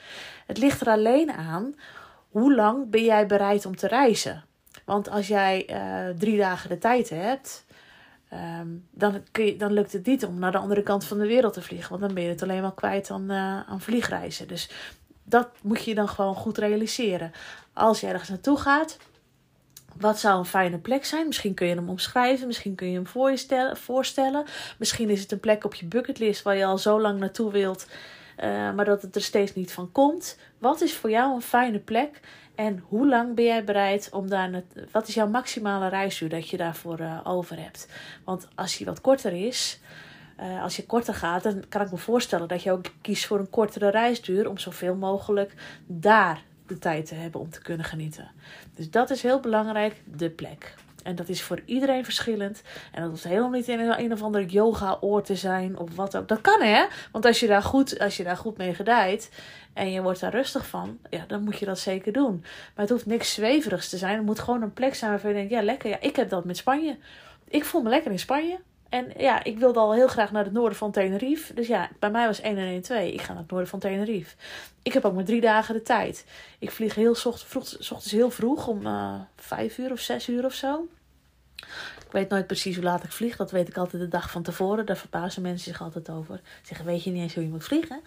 Het 0.47 0.57
ligt 0.57 0.81
er 0.81 0.87
alleen 0.87 1.31
aan 1.31 1.75
hoe 2.31 2.55
lang 2.55 2.89
ben 2.89 3.03
jij 3.03 3.25
bereid 3.25 3.65
om 3.65 3.75
te 3.75 3.87
reizen? 3.87 4.43
Want 4.85 5.09
als 5.09 5.27
jij 5.27 5.69
uh, 5.69 6.17
drie 6.17 6.37
dagen 6.37 6.69
de 6.69 6.77
tijd 6.77 7.09
hebt, 7.09 7.65
um, 8.33 8.87
dan, 8.91 9.23
kun 9.31 9.45
je, 9.45 9.55
dan 9.55 9.73
lukt 9.73 9.93
het 9.93 10.05
niet 10.05 10.25
om 10.25 10.39
naar 10.39 10.51
de 10.51 10.57
andere 10.57 10.83
kant 10.83 11.05
van 11.05 11.17
de 11.17 11.27
wereld 11.27 11.53
te 11.53 11.61
vliegen. 11.61 11.89
Want 11.89 12.01
dan 12.01 12.13
ben 12.13 12.23
je 12.23 12.29
het 12.29 12.43
alleen 12.43 12.61
maar 12.61 12.73
kwijt 12.73 13.09
aan, 13.09 13.31
uh, 13.31 13.69
aan 13.69 13.81
vliegreizen. 13.81 14.47
Dus 14.47 14.69
dat 15.23 15.49
moet 15.61 15.83
je 15.83 15.95
dan 15.95 16.07
gewoon 16.07 16.35
goed 16.35 16.57
realiseren. 16.57 17.31
Als 17.73 17.99
je 17.99 18.07
ergens 18.07 18.29
naartoe 18.29 18.57
gaat, 18.57 18.97
wat 19.97 20.19
zou 20.19 20.39
een 20.39 20.45
fijne 20.45 20.77
plek 20.77 21.05
zijn? 21.05 21.27
Misschien 21.27 21.53
kun 21.53 21.67
je 21.67 21.75
hem 21.75 21.89
omschrijven, 21.89 22.47
misschien 22.47 22.75
kun 22.75 22.87
je 22.87 22.93
hem 22.93 23.07
voorstellen. 23.73 24.45
Misschien 24.77 25.09
is 25.09 25.21
het 25.21 25.31
een 25.31 25.39
plek 25.39 25.63
op 25.63 25.73
je 25.73 25.85
bucketlist 25.85 26.41
waar 26.41 26.57
je 26.57 26.65
al 26.65 26.77
zo 26.77 27.01
lang 27.01 27.19
naartoe 27.19 27.51
wilt. 27.51 27.85
Uh, 28.41 28.73
maar 28.73 28.85
dat 28.85 29.01
het 29.01 29.15
er 29.15 29.21
steeds 29.21 29.53
niet 29.53 29.71
van 29.71 29.91
komt. 29.91 30.37
Wat 30.57 30.81
is 30.81 30.95
voor 30.95 31.09
jou 31.09 31.33
een 31.33 31.41
fijne 31.41 31.79
plek? 31.79 32.19
En 32.55 32.83
hoe 32.87 33.07
lang 33.07 33.35
ben 33.35 33.45
jij 33.45 33.63
bereid 33.63 34.09
om 34.11 34.29
daar. 34.29 34.49
Net, 34.49 34.65
wat 34.91 35.07
is 35.07 35.13
jouw 35.13 35.27
maximale 35.27 35.87
reisuur 35.87 36.29
dat 36.29 36.49
je 36.49 36.57
daarvoor 36.57 36.99
uh, 36.99 37.19
over 37.23 37.61
hebt? 37.61 37.87
Want 38.23 38.47
als 38.55 38.77
die 38.77 38.85
wat 38.85 39.01
korter 39.01 39.33
is. 39.47 39.79
Uh, 40.39 40.63
als 40.63 40.75
je 40.75 40.85
korter 40.85 41.13
gaat, 41.13 41.43
dan 41.43 41.63
kan 41.69 41.81
ik 41.81 41.91
me 41.91 41.97
voorstellen 41.97 42.47
dat 42.47 42.63
je 42.63 42.71
ook 42.71 42.85
kiest 43.01 43.25
voor 43.25 43.39
een 43.39 43.49
kortere 43.49 43.89
reisduur. 43.89 44.49
Om 44.49 44.57
zoveel 44.57 44.95
mogelijk 44.95 45.53
daar 45.85 46.43
de 46.67 46.79
tijd 46.79 47.05
te 47.05 47.15
hebben 47.15 47.41
om 47.41 47.49
te 47.49 47.61
kunnen 47.61 47.85
genieten. 47.85 48.31
Dus 48.75 48.89
dat 48.89 49.09
is 49.09 49.21
heel 49.21 49.39
belangrijk, 49.39 50.01
de 50.05 50.29
plek. 50.29 50.73
En 51.03 51.15
dat 51.15 51.29
is 51.29 51.41
voor 51.41 51.61
iedereen 51.65 52.03
verschillend. 52.03 52.61
En 52.91 53.01
dat 53.01 53.09
hoeft 53.09 53.23
helemaal 53.23 53.49
niet 53.49 53.67
in 53.67 53.79
een, 53.79 54.11
of 54.11 54.21
ander 54.21 54.45
yoga-oor 54.45 55.23
te 55.23 55.35
zijn 55.35 55.77
of 55.77 55.95
wat 55.95 56.17
ook. 56.17 56.27
Dat 56.27 56.41
kan 56.41 56.61
hè, 56.61 56.85
want 57.11 57.25
als 57.25 57.39
je 57.39 57.47
daar 57.47 57.63
goed, 57.63 57.99
als 57.99 58.17
je 58.17 58.23
daar 58.23 58.37
goed 58.37 58.57
mee 58.57 58.73
gedijt 58.73 59.29
en 59.73 59.91
je 59.91 60.01
wordt 60.01 60.19
daar 60.19 60.31
rustig 60.31 60.67
van, 60.67 60.99
ja, 61.09 61.23
dan 61.27 61.43
moet 61.43 61.59
je 61.59 61.65
dat 61.65 61.79
zeker 61.79 62.13
doen. 62.13 62.39
Maar 62.41 62.85
het 62.85 62.89
hoeft 62.89 63.05
niks 63.05 63.33
zweverigs 63.33 63.89
te 63.89 63.97
zijn. 63.97 64.15
Het 64.15 64.25
moet 64.25 64.39
gewoon 64.39 64.61
een 64.61 64.73
plek 64.73 64.95
zijn 64.95 65.11
waarvan 65.11 65.29
je 65.29 65.35
denkt, 65.35 65.51
ja 65.51 65.61
lekker, 65.61 65.89
ja, 65.89 65.99
ik 65.99 66.15
heb 66.15 66.29
dat 66.29 66.45
met 66.45 66.57
Spanje. 66.57 66.97
Ik 67.47 67.65
voel 67.65 67.81
me 67.81 67.89
lekker 67.89 68.11
in 68.11 68.19
Spanje. 68.19 68.59
En 68.91 69.11
ja, 69.17 69.43
ik 69.43 69.57
wilde 69.57 69.79
al 69.79 69.93
heel 69.93 70.07
graag 70.07 70.31
naar 70.31 70.43
het 70.43 70.53
noorden 70.53 70.77
van 70.77 70.91
Tenerife. 70.91 71.53
Dus 71.53 71.67
ja, 71.67 71.89
bij 71.99 72.11
mij 72.11 72.25
was 72.25 72.41
1 72.41 72.57
en 72.57 72.65
1 72.65 72.81
2. 72.81 73.13
Ik 73.13 73.21
ga 73.21 73.27
naar 73.27 73.41
het 73.41 73.51
noorden 73.51 73.69
van 73.69 73.79
Tenerife. 73.79 74.35
Ik 74.81 74.93
heb 74.93 75.05
ook 75.05 75.13
maar 75.13 75.23
drie 75.23 75.41
dagen 75.41 75.73
de 75.73 75.81
tijd. 75.81 76.25
Ik 76.59 76.71
vlieg 76.71 76.95
heel 76.95 77.11
ochtends, 77.11 77.43
vroeg, 77.43 77.73
ochtends 77.79 78.11
heel 78.11 78.29
vroeg, 78.29 78.67
om 78.67 78.85
uh, 78.85 79.13
vijf 79.35 79.77
uur 79.77 79.91
of 79.91 79.99
zes 79.99 80.29
uur 80.29 80.45
of 80.45 80.53
zo. 80.53 80.87
Ik 82.05 82.11
weet 82.11 82.29
nooit 82.29 82.47
precies 82.47 82.75
hoe 82.75 82.83
laat 82.83 83.03
ik 83.03 83.11
vlieg. 83.11 83.35
Dat 83.35 83.51
weet 83.51 83.67
ik 83.67 83.77
altijd 83.77 84.01
de 84.01 84.07
dag 84.07 84.31
van 84.31 84.43
tevoren. 84.43 84.85
Daar 84.85 84.97
verbazen 84.97 85.41
mensen 85.41 85.71
zich 85.71 85.81
altijd 85.81 86.09
over. 86.09 86.41
Zeggen, 86.61 86.85
weet 86.85 87.03
je 87.03 87.11
niet 87.11 87.21
eens 87.21 87.33
hoe 87.33 87.43
je 87.43 87.49
moet 87.49 87.63
vliegen? 87.63 88.01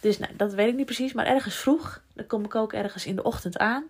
Dus 0.00 0.18
nou, 0.18 0.32
dat 0.36 0.54
weet 0.54 0.68
ik 0.68 0.76
niet 0.76 0.84
precies. 0.84 1.12
Maar 1.12 1.26
ergens 1.26 1.54
vroeg. 1.54 2.02
Dan 2.14 2.26
kom 2.26 2.44
ik 2.44 2.54
ook 2.54 2.72
ergens 2.72 3.06
in 3.06 3.16
de 3.16 3.22
ochtend 3.22 3.58
aan. 3.58 3.84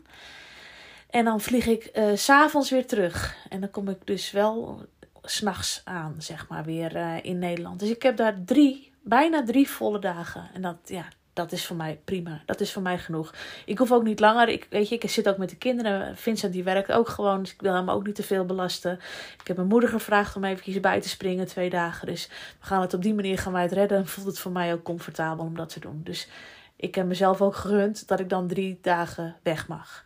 En 1.10 1.24
dan 1.24 1.40
vlieg 1.40 1.66
ik 1.66 1.90
uh, 1.94 2.04
s'avonds 2.14 2.70
weer 2.70 2.86
terug. 2.86 3.36
En 3.48 3.60
dan 3.60 3.70
kom 3.70 3.88
ik 3.88 3.98
dus 4.04 4.30
wel 4.30 4.86
s'nachts 5.30 5.80
aan, 5.84 6.14
zeg 6.18 6.48
maar, 6.48 6.64
weer 6.64 6.96
uh, 6.96 7.24
in 7.24 7.38
Nederland. 7.38 7.80
Dus 7.80 7.90
ik 7.90 8.02
heb 8.02 8.16
daar 8.16 8.34
drie, 8.44 8.92
bijna 9.02 9.44
drie 9.44 9.70
volle 9.70 9.98
dagen. 9.98 10.50
En 10.54 10.62
dat, 10.62 10.76
ja, 10.84 11.04
dat 11.36 11.52
is 11.52 11.66
voor 11.66 11.76
mij 11.76 12.00
prima. 12.04 12.42
Dat 12.46 12.60
is 12.60 12.72
voor 12.72 12.82
mij 12.82 12.98
genoeg. 12.98 13.34
Ik 13.64 13.78
hoef 13.78 13.92
ook 13.92 14.02
niet 14.02 14.20
langer. 14.20 14.48
Ik, 14.48 14.66
weet 14.70 14.88
je, 14.88 14.94
ik 14.94 15.10
zit 15.10 15.28
ook 15.28 15.36
met 15.36 15.50
de 15.50 15.56
kinderen. 15.56 16.16
Vincent 16.16 16.52
die 16.52 16.62
werkt 16.62 16.92
ook 16.92 17.08
gewoon. 17.08 17.42
Dus 17.42 17.52
ik 17.52 17.60
wil 17.60 17.74
hem 17.74 17.90
ook 17.90 18.06
niet 18.06 18.14
te 18.14 18.22
veel 18.22 18.44
belasten. 18.44 18.98
Ik 19.40 19.46
heb 19.46 19.56
mijn 19.56 19.68
moeder 19.68 19.88
gevraagd 19.88 20.36
om 20.36 20.44
eventjes 20.44 20.80
bij 20.80 21.00
te 21.00 21.08
springen 21.08 21.46
twee 21.46 21.70
dagen. 21.70 22.06
Dus 22.06 22.28
we 22.60 22.66
gaan 22.66 22.80
het 22.80 22.94
op 22.94 23.02
die 23.02 23.14
manier 23.14 23.38
gaan 23.38 23.52
wij 23.52 23.62
het 23.62 23.72
redden. 23.72 23.98
En 23.98 24.06
voelt 24.06 24.26
het 24.26 24.38
voor 24.38 24.52
mij 24.52 24.72
ook 24.72 24.82
comfortabel 24.82 25.44
om 25.44 25.56
dat 25.56 25.68
te 25.68 25.80
doen. 25.80 26.00
Dus 26.04 26.28
ik 26.76 26.94
heb 26.94 27.06
mezelf 27.06 27.40
ook 27.42 27.56
gegund 27.56 28.08
dat 28.08 28.20
ik 28.20 28.28
dan 28.28 28.48
drie 28.48 28.78
dagen 28.82 29.36
weg 29.42 29.68
mag. 29.68 30.04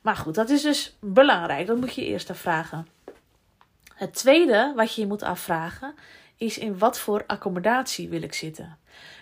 Maar 0.00 0.16
goed, 0.16 0.34
dat 0.34 0.50
is 0.50 0.62
dus 0.62 0.96
belangrijk. 1.00 1.66
Dat 1.66 1.76
moet 1.76 1.94
je 1.94 2.04
eerst 2.04 2.30
afvragen. 2.30 2.86
Het 3.98 4.14
tweede 4.14 4.72
wat 4.76 4.94
je 4.94 5.00
je 5.00 5.06
moet 5.06 5.22
afvragen 5.22 5.94
is 6.36 6.58
in 6.58 6.78
wat 6.78 6.98
voor 6.98 7.24
accommodatie 7.26 8.08
wil 8.08 8.22
ik 8.22 8.34
zitten. 8.34 8.78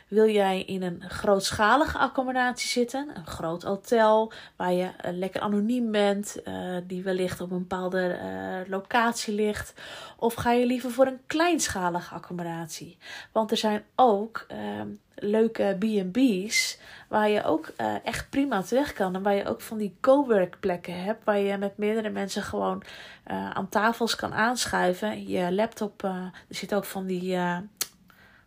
Wil 0.09 0.29
jij 0.29 0.63
in 0.63 0.83
een 0.83 1.03
grootschalige 1.09 1.99
accommodatie 1.99 2.69
zitten, 2.69 3.11
een 3.15 3.27
groot 3.27 3.63
hotel 3.63 4.33
waar 4.57 4.73
je 4.73 4.85
uh, 4.85 5.13
lekker 5.13 5.41
anoniem 5.41 5.91
bent, 5.91 6.37
uh, 6.45 6.77
die 6.87 7.03
wellicht 7.03 7.41
op 7.41 7.51
een 7.51 7.59
bepaalde 7.59 8.19
uh, 8.23 8.71
locatie 8.71 9.35
ligt? 9.35 9.75
Of 10.17 10.35
ga 10.35 10.53
je 10.53 10.67
liever 10.67 10.91
voor 10.91 11.07
een 11.07 11.21
kleinschalige 11.27 12.15
accommodatie? 12.15 12.99
Want 13.33 13.51
er 13.51 13.57
zijn 13.57 13.85
ook 13.95 14.45
ehm, 14.49 14.89
leuke 15.15 15.77
B&B's 15.79 16.79
waar 17.09 17.29
je 17.29 17.45
ook 17.45 17.73
echt 18.05 18.31
prima 18.31 18.63
terecht 18.63 18.93
kan. 18.93 19.15
En 19.15 19.23
waar 19.23 19.35
je 19.35 19.47
ook 19.47 19.61
van 19.61 19.79
die 19.79 19.97
cowork 20.01 20.57
plekken 20.61 21.03
hebt 21.03 21.25
waar 21.25 21.39
je 21.39 21.57
met 21.57 21.77
meerdere 21.79 22.11
mensen 22.11 22.43
gewoon 22.43 22.83
aan 23.25 23.69
tafels 23.69 24.17
kan 24.17 24.35
aanschuiven. 24.35 25.29
Je 25.29 25.53
laptop, 25.53 26.03
er 26.03 26.33
zit 26.49 26.75
ook 26.75 26.85
van 26.85 27.07
die 27.07 27.39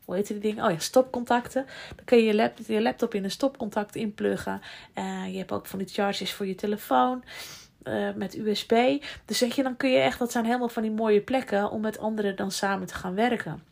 hoe 0.09 0.17
heet 0.17 0.27
die 0.27 0.39
dingen? 0.39 0.65
Oh 0.65 0.71
ja, 0.71 0.79
stopcontacten. 0.79 1.65
Dan 1.95 2.05
kun 2.05 2.17
je 2.17 2.23
je, 2.23 2.35
lap, 2.35 2.57
je 2.67 2.81
laptop 2.81 3.13
in 3.13 3.23
een 3.23 3.31
stopcontact 3.31 3.95
inpluggen. 3.95 4.61
Uh, 4.95 5.31
je 5.31 5.37
hebt 5.37 5.51
ook 5.51 5.65
van 5.65 5.79
die 5.79 5.87
chargers 5.87 6.33
voor 6.33 6.45
je 6.45 6.55
telefoon. 6.55 7.23
Uh, 7.83 8.13
met 8.15 8.37
USB. 8.37 9.03
Dus 9.25 9.37
zeg 9.37 9.55
je, 9.55 9.63
dan 9.63 9.77
kun 9.77 9.89
je 9.89 9.97
echt, 9.97 10.19
dat 10.19 10.31
zijn 10.31 10.45
helemaal 10.45 10.69
van 10.69 10.81
die 10.81 10.91
mooie 10.91 11.21
plekken 11.21 11.69
om 11.69 11.81
met 11.81 11.99
anderen 11.99 12.35
dan 12.35 12.51
samen 12.51 12.87
te 12.87 12.93
gaan 12.93 13.15
werken. 13.15 13.63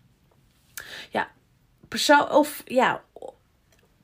Ja, 1.10 1.28
perso 1.88 2.24
of 2.24 2.62
ja, 2.66 3.04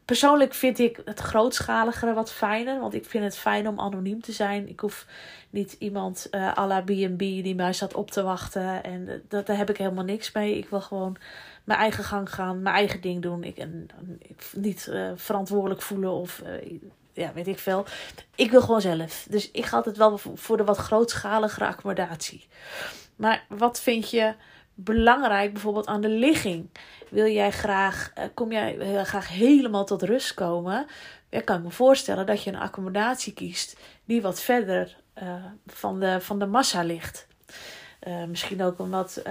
persoonlijk 0.06 0.54
vind 0.54 0.80
ik 0.80 1.02
het 1.06 1.20
grootschaligere 1.20 2.14
wat 2.14 2.32
fijner. 2.32 2.80
Want 2.80 2.94
ik 2.94 3.06
vind 3.06 3.24
het 3.24 3.38
fijn 3.38 3.68
om 3.68 3.80
anoniem 3.80 4.22
te 4.22 4.32
zijn. 4.32 4.70
Ik 4.70 4.80
hoef 4.80 5.06
niet 5.50 5.76
iemand 5.80 6.28
uh, 6.32 6.58
à 6.58 6.68
la 6.68 6.82
B&B 6.82 7.18
die 7.18 7.56
mij 7.56 7.74
staat 7.74 7.94
op 7.94 8.12
te 8.12 8.24
wachten. 8.24 8.84
En 8.84 9.24
dat, 9.28 9.46
daar 9.46 9.58
heb 9.58 9.70
ik 9.70 9.78
helemaal 9.78 10.04
niks 10.04 10.32
mee. 10.32 10.58
Ik 10.58 10.70
wil 10.70 10.82
gewoon 10.82 11.18
mijn 11.64 11.80
eigen 11.80 12.04
gang 12.04 12.34
gaan, 12.34 12.62
mijn 12.62 12.76
eigen 12.76 13.02
ding 13.02 13.22
doen. 13.22 13.44
Ik, 13.44 13.58
en, 13.58 13.88
ik 14.20 14.50
niet 14.56 14.88
uh, 14.90 15.12
verantwoordelijk 15.16 15.82
voelen 15.82 16.12
of 16.12 16.42
ja, 17.14 17.34
weet 17.34 17.48
ik 17.48 17.60
veel. 17.60 17.86
Ik 18.36 18.52
wil 18.52 18.62
gewoon 18.62 18.82
zelf. 18.82 19.26
Dus 19.30 19.52
ik 19.52 19.66
ga 19.66 19.78
altijd 19.78 19.98
wel 19.98 20.18
voor 20.18 20.58
de 20.58 20.64
wat 20.64 20.78
grootschaligere 20.78 21.66
accommodatie. 21.66 22.48
Maar 23.16 23.46
wat 23.48 23.82
vind 23.82 24.10
je 24.10 24.34
belangrijk 24.74 25.54
bijvoorbeeld 25.54 25.88
aan 25.88 26.02
de 26.02 26.10
ligging? 26.10 26.70
Wil 27.10 27.28
jij 27.28 27.52
graag, 27.52 28.12
uh, 28.18 28.24
kom 28.34 28.52
jij 28.52 28.76
heel 28.80 29.04
graag 29.04 29.28
helemaal 29.28 29.86
tot 29.86 30.02
rust 30.02 30.34
komen? 30.34 30.86
Ja, 31.30 31.42
kan 31.42 31.58
ik 31.58 31.64
me 31.64 31.72
voorstellen 31.72 32.26
dat 32.26 32.44
je 32.44 32.52
een 32.52 32.60
accommodatie 32.60 33.34
kiest 33.34 33.78
die 34.06 34.22
wat 34.22 34.42
verder 34.42 34.98
van, 35.68 36.00
de, 36.00 36.22
van 36.22 36.40
de 36.40 36.46
massa 36.46 36.84
ligt. 36.84 37.28
misschien 38.28 38.64
ook 38.64 38.80
omdat 38.80 39.22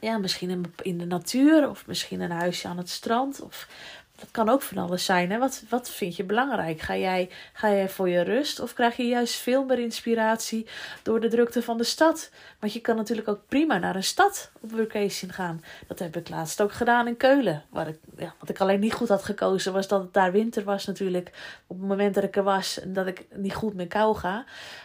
ja, 0.00 0.18
misschien 0.18 0.74
in 0.82 0.98
de 0.98 1.06
natuur 1.06 1.68
of 1.68 1.86
misschien 1.86 2.20
een 2.20 2.30
huisje 2.30 2.68
aan 2.68 2.76
het 2.76 2.90
strand. 2.90 3.40
Of 3.40 3.68
dat 4.16 4.30
kan 4.30 4.48
ook 4.48 4.62
van 4.62 4.78
alles 4.78 5.04
zijn. 5.04 5.30
Hè? 5.30 5.38
Wat, 5.38 5.62
wat 5.68 5.90
vind 5.90 6.16
je 6.16 6.24
belangrijk? 6.24 6.80
Ga 6.80 6.96
jij, 6.96 7.30
ga 7.52 7.70
jij 7.70 7.88
voor 7.88 8.08
je 8.08 8.20
rust 8.20 8.60
of 8.60 8.72
krijg 8.72 8.96
je 8.96 9.06
juist 9.06 9.34
veel 9.34 9.64
meer 9.64 9.78
inspiratie 9.78 10.66
door 11.02 11.20
de 11.20 11.28
drukte 11.28 11.62
van 11.62 11.76
de 11.76 11.84
stad? 11.84 12.30
Want 12.60 12.72
je 12.72 12.80
kan 12.80 12.96
natuurlijk 12.96 13.28
ook 13.28 13.40
prima 13.48 13.78
naar 13.78 13.96
een 13.96 14.04
stad 14.04 14.50
op 14.60 14.70
vacation 14.70 15.32
gaan. 15.32 15.62
Dat 15.86 15.98
heb 15.98 16.16
ik 16.16 16.28
laatst 16.28 16.62
ook 16.62 16.72
gedaan 16.72 17.06
in 17.06 17.16
Keulen. 17.16 17.64
Waar 17.70 17.88
ik, 17.88 17.98
ja, 18.16 18.34
wat 18.38 18.48
ik 18.48 18.60
alleen 18.60 18.80
niet 18.80 18.92
goed 18.92 19.08
had 19.08 19.24
gekozen 19.24 19.72
was 19.72 19.88
dat 19.88 20.00
het 20.00 20.12
daar 20.12 20.32
winter 20.32 20.64
was 20.64 20.86
natuurlijk. 20.86 21.30
Op 21.66 21.78
het 21.78 21.88
moment 21.88 22.14
dat 22.14 22.24
ik 22.24 22.36
er 22.36 22.42
was 22.42 22.80
en 22.80 22.92
dat 22.92 23.06
ik 23.06 23.26
niet 23.34 23.54
goed 23.54 23.74
met 23.74 23.88
kou 23.88 24.16
ga. 24.16 24.44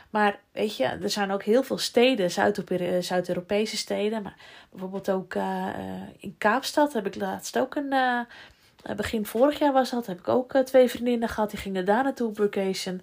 Maar 0.09 0.39
weet 0.51 0.75
je, 0.75 0.83
er 0.83 1.09
zijn 1.09 1.31
ook 1.31 1.43
heel 1.43 1.63
veel 1.63 1.77
steden, 1.77 2.25
eh, 2.25 3.01
Zuid-Europese 3.01 3.77
steden. 3.77 4.21
Maar 4.21 4.35
bijvoorbeeld 4.69 5.09
ook 5.09 5.33
uh, 5.33 5.67
in 6.17 6.35
Kaapstad 6.37 6.93
heb 6.93 7.05
ik 7.05 7.15
laatst 7.15 7.59
ook 7.59 7.75
een. 7.75 7.93
Begin 8.95 9.25
vorig 9.25 9.59
jaar 9.59 9.73
was 9.73 9.89
dat. 9.89 10.05
Heb 10.05 10.19
ik 10.19 10.27
ook 10.27 10.57
twee 10.57 10.89
vriendinnen 10.89 11.29
gehad. 11.29 11.49
Die 11.49 11.59
gingen 11.59 11.85
daar 11.85 12.03
naartoe 12.03 12.27
op 12.27 12.35
vacation. 12.35 13.01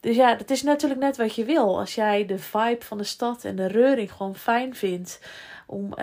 Dus 0.00 0.16
ja, 0.16 0.36
het 0.36 0.50
is 0.50 0.62
natuurlijk 0.62 1.00
net 1.00 1.16
wat 1.16 1.34
je 1.34 1.44
wil. 1.44 1.78
Als 1.78 1.94
jij 1.94 2.26
de 2.26 2.38
vibe 2.38 2.84
van 2.84 2.98
de 2.98 3.04
stad 3.04 3.44
en 3.44 3.56
de 3.56 3.66
reuring 3.66 4.12
gewoon 4.12 4.36
fijn 4.36 4.74
vindt. 4.74 5.20
Om, 5.66 5.94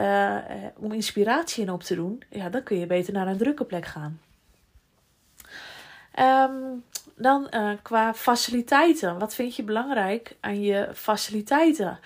om 0.77 0.91
inspiratie 0.91 1.63
in 1.63 1.71
op 1.71 1.83
te 1.83 1.95
doen. 1.95 2.23
Ja, 2.29 2.49
dan 2.49 2.63
kun 2.63 2.77
je 2.77 2.85
beter 2.85 3.13
naar 3.13 3.27
een 3.27 3.37
drukke 3.37 3.65
plek 3.65 3.85
gaan. 3.85 4.19
Um, 6.19 6.83
dan 7.19 7.47
uh, 7.51 7.71
qua 7.81 8.13
faciliteiten. 8.13 9.19
Wat 9.19 9.35
vind 9.35 9.55
je 9.55 9.63
belangrijk 9.63 10.35
aan 10.39 10.61
je 10.61 10.89
faciliteiten? 10.93 11.99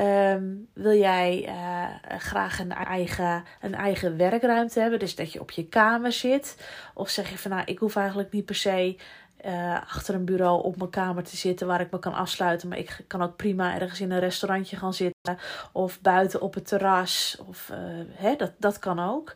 Um, 0.00 0.68
wil 0.72 0.98
jij 0.98 1.48
uh, 1.48 2.18
graag 2.18 2.58
een 2.58 2.72
eigen, 2.72 3.44
een 3.60 3.74
eigen 3.74 4.16
werkruimte 4.16 4.80
hebben? 4.80 4.98
Dus 4.98 5.14
dat 5.14 5.32
je 5.32 5.40
op 5.40 5.50
je 5.50 5.66
kamer 5.66 6.12
zit? 6.12 6.68
Of 6.94 7.08
zeg 7.08 7.30
je 7.30 7.38
van 7.38 7.50
nou, 7.50 7.62
ik 7.64 7.78
hoef 7.78 7.96
eigenlijk 7.96 8.32
niet 8.32 8.44
per 8.44 8.54
se 8.54 8.96
uh, 9.46 9.74
achter 9.74 10.14
een 10.14 10.24
bureau 10.24 10.62
op 10.62 10.76
mijn 10.76 10.90
kamer 10.90 11.24
te 11.24 11.36
zitten 11.36 11.66
waar 11.66 11.80
ik 11.80 11.90
me 11.90 11.98
kan 11.98 12.14
afsluiten. 12.14 12.68
Maar 12.68 12.78
ik 12.78 13.04
kan 13.06 13.22
ook 13.22 13.36
prima 13.36 13.74
ergens 13.80 14.00
in 14.00 14.10
een 14.10 14.18
restaurantje 14.18 14.76
gaan 14.76 14.94
zitten. 14.94 15.38
Of 15.72 16.00
buiten 16.00 16.40
op 16.40 16.54
het 16.54 16.66
terras. 16.66 17.38
Of 17.46 17.70
hè, 18.12 18.36
dat, 18.36 18.52
dat 18.58 18.78
kan 18.78 19.00
ook. 19.00 19.34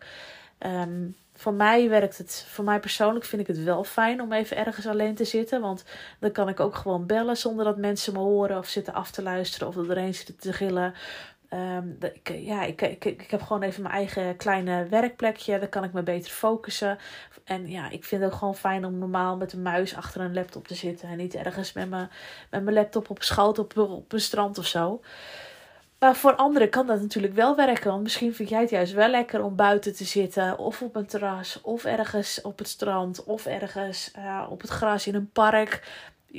Um, 0.59 1.17
voor 1.45 1.55
mij 1.55 1.89
werkt 1.89 2.19
het, 2.19 2.47
voor 2.49 2.65
mij 2.65 2.81
persoonlijk 2.81 3.25
vind 3.25 3.43
ik 3.43 3.47
het 3.47 3.65
wel 3.65 3.85
fijn 3.85 4.21
om 4.21 4.33
even 4.33 4.57
ergens 4.57 4.87
alleen 4.87 5.15
te 5.15 5.25
zitten. 5.25 5.61
Want 5.61 5.85
dan 6.19 6.33
kan 6.33 6.49
ik 6.49 6.61
ook 6.61 6.75
gewoon 6.75 7.07
bellen 7.07 7.37
zonder 7.37 7.65
dat 7.65 7.77
mensen 7.77 8.13
me 8.13 8.19
horen 8.19 8.59
of 8.59 8.67
zitten 8.67 8.95
af 8.95 9.11
te 9.11 9.23
luisteren 9.23 9.69
of 9.69 9.75
dat 9.75 9.89
er 9.89 9.97
een 9.97 10.15
zit 10.15 10.41
te 10.41 10.53
gillen. 10.53 10.95
Um, 11.53 11.97
ik, 12.01 12.29
ja, 12.37 12.63
ik, 12.63 12.83
ik, 12.83 13.05
ik 13.05 13.31
heb 13.31 13.43
gewoon 13.43 13.63
even 13.63 13.83
mijn 13.83 13.95
eigen 13.95 14.37
kleine 14.37 14.87
werkplekje. 14.89 15.59
Daar 15.59 15.69
kan 15.69 15.85
ik 15.85 15.93
me 15.93 16.03
beter 16.03 16.31
focussen. 16.31 16.99
En 17.45 17.69
ja, 17.69 17.91
ik 17.91 18.05
vind 18.05 18.23
het 18.23 18.33
ook 18.33 18.39
gewoon 18.39 18.57
fijn 18.57 18.85
om 18.85 18.99
normaal 18.99 19.37
met 19.37 19.53
een 19.53 19.63
muis 19.63 19.97
achter 19.97 20.21
een 20.21 20.35
laptop 20.35 20.69
te 20.69 20.75
zitten. 20.75 21.09
En 21.09 21.17
niet 21.17 21.35
ergens 21.35 21.73
met 21.73 21.91
mijn, 21.91 22.11
met 22.51 22.63
mijn 22.63 22.77
laptop 22.77 23.11
op 23.11 23.23
schoot 23.23 23.59
op, 23.59 23.79
op 23.79 24.13
een 24.13 24.21
strand 24.21 24.59
of 24.59 24.67
zo. 24.67 25.01
Maar 26.05 26.17
voor 26.17 26.35
anderen 26.35 26.71
kan 26.71 26.87
dat 26.87 27.01
natuurlijk 27.01 27.35
wel 27.35 27.57
werken. 27.57 27.91
Want 27.91 28.03
misschien 28.03 28.35
vind 28.35 28.49
jij 28.49 28.61
het 28.61 28.71
juist 28.71 28.93
wel 28.93 29.09
lekker 29.09 29.43
om 29.43 29.57
buiten 29.57 29.97
te 29.97 30.05
zitten. 30.05 30.59
Of 30.59 30.83
op 30.83 30.97
een 30.97 31.07
terras. 31.07 31.61
Of 31.61 31.85
ergens 31.85 32.41
op 32.41 32.59
het 32.59 32.69
strand. 32.69 33.25
Of 33.25 33.47
ergens 33.47 34.11
uh, 34.19 34.47
op 34.51 34.61
het 34.61 34.71
gras 34.71 35.07
in 35.07 35.15
een 35.15 35.31
park. 35.31 35.83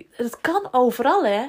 Het 0.10 0.42
kan 0.42 0.68
overal 0.72 1.26
hè. 1.26 1.46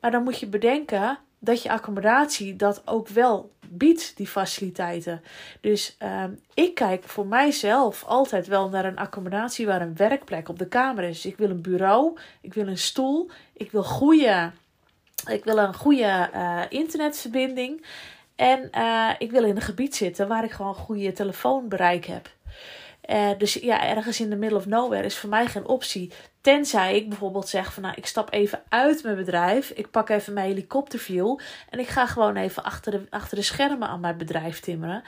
Maar 0.00 0.10
dan 0.10 0.22
moet 0.22 0.38
je 0.38 0.46
bedenken 0.46 1.18
dat 1.38 1.62
je 1.62 1.70
accommodatie 1.70 2.56
dat 2.56 2.82
ook 2.84 3.08
wel 3.08 3.50
biedt, 3.68 4.16
die 4.16 4.26
faciliteiten. 4.26 5.22
Dus 5.60 5.96
uh, 6.02 6.24
ik 6.54 6.74
kijk 6.74 7.04
voor 7.04 7.26
mijzelf 7.26 8.04
altijd 8.04 8.46
wel 8.46 8.68
naar 8.68 8.84
een 8.84 8.98
accommodatie 8.98 9.66
waar 9.66 9.80
een 9.80 9.96
werkplek 9.96 10.48
op 10.48 10.58
de 10.58 10.68
kamer 10.68 11.04
is. 11.04 11.26
Ik 11.26 11.36
wil 11.36 11.50
een 11.50 11.62
bureau, 11.62 12.18
ik 12.40 12.54
wil 12.54 12.66
een 12.66 12.78
stoel, 12.78 13.30
ik 13.52 13.70
wil 13.70 13.84
goede 13.84 14.50
ik 15.28 15.44
wil 15.44 15.58
een 15.58 15.74
goede 15.74 16.30
uh, 16.34 16.62
internetverbinding. 16.68 17.86
En 18.36 18.70
uh, 18.74 19.10
ik 19.18 19.30
wil 19.30 19.44
in 19.44 19.56
een 19.56 19.62
gebied 19.62 19.96
zitten 19.96 20.28
waar 20.28 20.44
ik 20.44 20.50
gewoon 20.50 20.74
goede 20.74 21.12
telefoonbereik 21.12 22.04
heb. 22.04 22.28
Uh, 23.10 23.30
dus 23.38 23.54
ja, 23.54 23.86
ergens 23.86 24.20
in 24.20 24.30
de 24.30 24.36
middle 24.36 24.58
of 24.58 24.66
nowhere 24.66 25.04
is 25.04 25.16
voor 25.16 25.28
mij 25.28 25.46
geen 25.46 25.66
optie. 25.66 26.12
Tenzij 26.40 26.96
ik 26.96 27.08
bijvoorbeeld 27.08 27.48
zeg 27.48 27.72
van 27.72 27.82
nou, 27.82 27.94
ik 27.96 28.06
stap 28.06 28.32
even 28.32 28.62
uit 28.68 29.02
mijn 29.02 29.16
bedrijf. 29.16 29.70
Ik 29.70 29.90
pak 29.90 30.08
even 30.08 30.32
mijn 30.32 30.46
helikopterview. 30.46 31.38
En 31.70 31.78
ik 31.78 31.88
ga 31.88 32.06
gewoon 32.06 32.36
even 32.36 32.62
achter 32.62 32.92
de, 32.92 33.06
achter 33.10 33.36
de 33.36 33.42
schermen 33.42 33.88
aan 33.88 34.00
mijn 34.00 34.16
bedrijf 34.16 34.60
timmeren. 34.60 35.02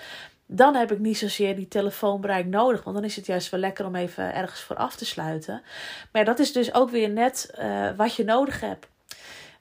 Dan 0.46 0.74
heb 0.74 0.92
ik 0.92 0.98
niet 0.98 1.18
zozeer 1.18 1.56
die 1.56 1.68
telefoonbereik 1.68 2.46
nodig. 2.46 2.82
Want 2.84 2.96
dan 2.96 3.04
is 3.04 3.16
het 3.16 3.26
juist 3.26 3.50
wel 3.50 3.60
lekker 3.60 3.86
om 3.86 3.94
even 3.94 4.34
ergens 4.34 4.60
voor 4.60 4.76
af 4.76 4.96
te 4.96 5.04
sluiten. 5.04 5.62
Maar 6.12 6.24
dat 6.24 6.38
is 6.38 6.52
dus 6.52 6.74
ook 6.74 6.90
weer 6.90 7.10
net 7.10 7.50
wat 7.96 8.14
je 8.14 8.24
nodig 8.24 8.60
hebt. 8.60 8.86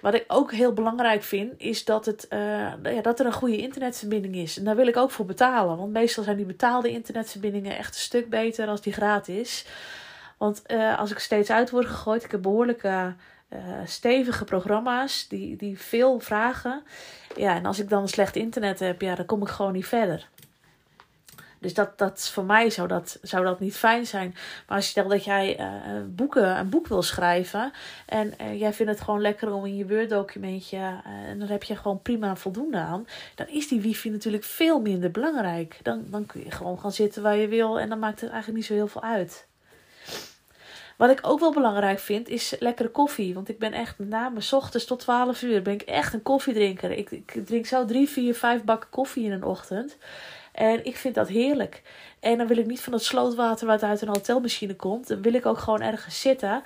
Wat 0.01 0.13
ik 0.13 0.24
ook 0.27 0.51
heel 0.51 0.74
belangrijk 0.74 1.24
vind, 1.24 1.53
is 1.58 1.86
dat, 1.86 2.05
het, 2.05 2.27
uh, 2.29 2.39
ja, 2.84 3.01
dat 3.01 3.20
er 3.20 3.25
een 3.25 3.34
goede 3.34 3.58
internetverbinding 3.58 4.36
is. 4.36 4.58
En 4.58 4.63
daar 4.63 4.75
wil 4.75 4.88
ik 4.88 4.98
ook 4.98 5.12
voor 5.12 5.25
betalen. 5.25 5.77
Want 5.77 5.91
meestal 5.91 6.24
zijn 6.24 6.38
die 6.38 6.46
betaalde 6.46 6.89
internetverbindingen 6.89 7.77
echt 7.77 7.93
een 7.96 8.01
stuk 8.01 8.29
beter 8.29 8.67
als 8.67 8.81
die 8.81 8.93
gratis. 8.93 9.65
Want 10.38 10.62
uh, 10.67 11.00
als 11.00 11.12
ik 11.12 11.20
steeds 11.20 11.50
uit 11.50 11.70
word 11.70 11.86
gegooid, 11.86 12.24
ik 12.24 12.31
heb 12.31 12.41
behoorlijke 12.41 13.13
uh, 13.53 13.60
stevige 13.86 14.43
programma's 14.43 15.27
die, 15.27 15.55
die 15.55 15.79
veel 15.79 16.20
vragen. 16.20 16.84
Ja, 17.36 17.55
en 17.55 17.65
als 17.65 17.79
ik 17.79 17.89
dan 17.89 18.08
slecht 18.08 18.36
internet 18.36 18.79
heb, 18.79 19.01
ja, 19.01 19.15
dan 19.15 19.25
kom 19.25 19.41
ik 19.41 19.48
gewoon 19.48 19.74
niet 19.74 19.88
verder. 19.88 20.27
Dus 21.62 21.74
dat, 21.74 21.98
dat 21.98 22.30
voor 22.34 22.44
mij 22.44 22.70
zou 22.70 22.88
dat, 22.88 23.20
zou 23.22 23.46
dat 23.46 23.60
niet 23.60 23.75
fijn 23.75 24.06
zijn. 24.06 24.36
Maar 24.68 24.75
als 24.77 24.86
je 24.86 24.91
stel 24.91 25.08
dat 25.08 25.24
jij 25.24 25.60
uh, 25.60 25.65
boeken, 26.08 26.58
een 26.58 26.70
boek 26.70 26.88
wil 26.88 27.01
schrijven. 27.01 27.72
En 28.06 28.34
uh, 28.41 28.60
jij 28.60 28.74
vindt 28.74 28.91
het 28.91 29.01
gewoon 29.01 29.22
lekker 29.22 29.53
om 29.53 29.65
in 29.65 29.75
je 29.75 29.88
Word 29.88 30.10
documentje. 30.10 31.01
en 31.27 31.39
dan 31.39 31.48
heb 31.48 31.63
je 31.63 31.75
gewoon 31.75 32.01
prima 32.01 32.36
voldoende 32.36 32.77
aan. 32.77 33.08
Dan 33.36 33.48
is 33.48 33.68
die 33.68 33.82
wifi 33.82 34.10
natuurlijk 34.10 34.44
veel 34.44 34.82
minder 34.82 35.12
belangrijk. 35.12 35.80
Dan, 35.84 36.03
dan 36.10 36.25
kun 36.25 36.44
je 36.44 36.51
gewoon 36.51 36.80
gaan 36.80 36.91
zitten 36.91 37.24
waar 37.24 37.38
je 37.38 37.48
wil. 37.48 37.80
En 37.80 37.89
dan 37.89 38.00
maakt 38.00 38.22
het 38.22 38.30
eigenlijk 38.30 38.58
niet 38.58 38.68
zo 38.68 38.74
heel 38.74 38.88
veel 38.88 39.03
uit. 39.03 39.48
Wat 40.98 41.10
ik 41.10 41.20
ook 41.22 41.39
wel 41.39 41.53
belangrijk 41.53 42.00
vind, 42.00 42.30
is 42.30 42.56
lekkere 42.60 42.89
koffie. 42.89 43.34
Want 43.34 43.50
ik 43.50 43.60
ben 43.60 43.74
echt 43.74 44.00
name 44.00 44.41
s 44.41 44.53
ochtends 44.53 44.86
tot 44.86 45.00
12 45.00 45.41
uur 45.41 45.62
ben 45.62 45.74
ik 45.74 45.82
echt 45.82 46.13
een 46.13 46.22
koffiedrinker. 46.22 46.91
Ik, 46.91 47.12
ik 47.12 47.46
drink 47.46 47.65
zo 47.65 47.86
drie, 47.86 48.10
vier, 48.10 48.36
vijf 48.36 48.63
bakken 48.63 48.89
koffie 48.89 49.25
in 49.25 49.32
een 49.32 49.44
ochtend. 49.44 49.98
En 50.51 50.86
ik 50.86 50.98
vind 50.98 51.15
dat 51.15 51.27
heerlijk. 51.27 51.81
En 52.20 52.38
dan 52.38 52.48
wil 52.48 52.58
ik 52.58 52.65
niet 52.65 52.81
van 52.81 52.93
het 52.93 53.03
slootwater 53.03 53.67
wat 53.67 53.84
uit 53.84 54.01
een 54.01 54.08
hotelmachine 54.08 54.75
komt. 54.75 55.08
Dan 55.08 55.22
wil 55.22 55.34
ik 55.34 55.46
ook 55.46 55.58
gewoon 55.58 55.81
ergens 55.81 56.22
zitten. 56.22 56.63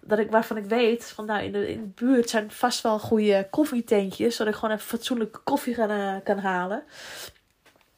Dat 0.00 0.18
ik, 0.18 0.30
waarvan 0.30 0.56
ik 0.56 0.64
weet, 0.64 1.04
van 1.04 1.26
nou 1.26 1.42
in 1.42 1.52
de, 1.52 1.68
in 1.68 1.80
de 1.80 2.04
buurt 2.04 2.30
zijn 2.30 2.50
vast 2.50 2.80
wel 2.80 2.98
goede 2.98 3.46
koffietentjes. 3.50 4.36
Zodat 4.36 4.52
ik 4.52 4.58
gewoon 4.58 4.74
even 4.74 4.88
fatsoenlijke 4.88 5.38
koffie 5.38 5.74
kan, 5.74 5.90
uh, 5.90 6.14
kan 6.24 6.38
halen. 6.38 6.82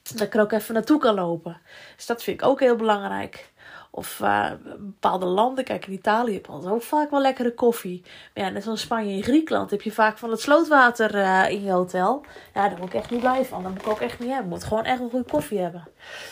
Dat 0.03 0.21
ik 0.21 0.35
er 0.35 0.41
ook 0.41 0.53
even 0.53 0.75
naartoe 0.75 0.99
kan 0.99 1.15
lopen. 1.15 1.61
Dus 1.97 2.07
dat 2.07 2.23
vind 2.23 2.41
ik 2.41 2.47
ook 2.47 2.61
heel 2.61 2.77
belangrijk. 2.77 3.51
Of 3.97 4.21
uh, 4.23 4.51
bepaalde 4.79 5.27
landen. 5.27 5.65
Kijk, 5.65 5.87
in 5.87 5.93
Italië 5.93 6.33
heb 6.33 6.47
je 6.47 6.71
ook 6.71 6.83
vaak 6.83 7.11
wel 7.11 7.21
lekkere 7.21 7.55
koffie. 7.55 8.03
Maar 8.35 8.45
ja, 8.45 8.51
net 8.51 8.63
zoals 8.63 8.81
Spanje 8.81 9.17
en 9.17 9.23
Griekenland 9.23 9.71
heb 9.71 9.83
je 9.83 9.93
vaak 9.93 10.19
van 10.19 10.31
het 10.31 10.41
slootwater 10.41 11.15
uh, 11.15 11.51
in 11.51 11.63
je 11.63 11.71
hotel. 11.71 12.25
Ja, 12.55 12.69
daar 12.69 12.79
word 12.79 12.93
ik 12.93 13.01
echt 13.01 13.11
niet 13.11 13.21
blij 13.21 13.45
van. 13.45 13.63
Dat 13.63 13.73
moet 13.73 13.81
ik 13.81 13.89
ook 13.89 14.01
echt 14.01 14.19
niet 14.19 14.29
hebben. 14.29 14.49
Moet 14.49 14.65
gewoon 14.65 14.85
echt 14.85 14.99
wel 14.99 15.09
goede 15.09 15.31
koffie 15.31 15.59
hebben. 15.59 15.89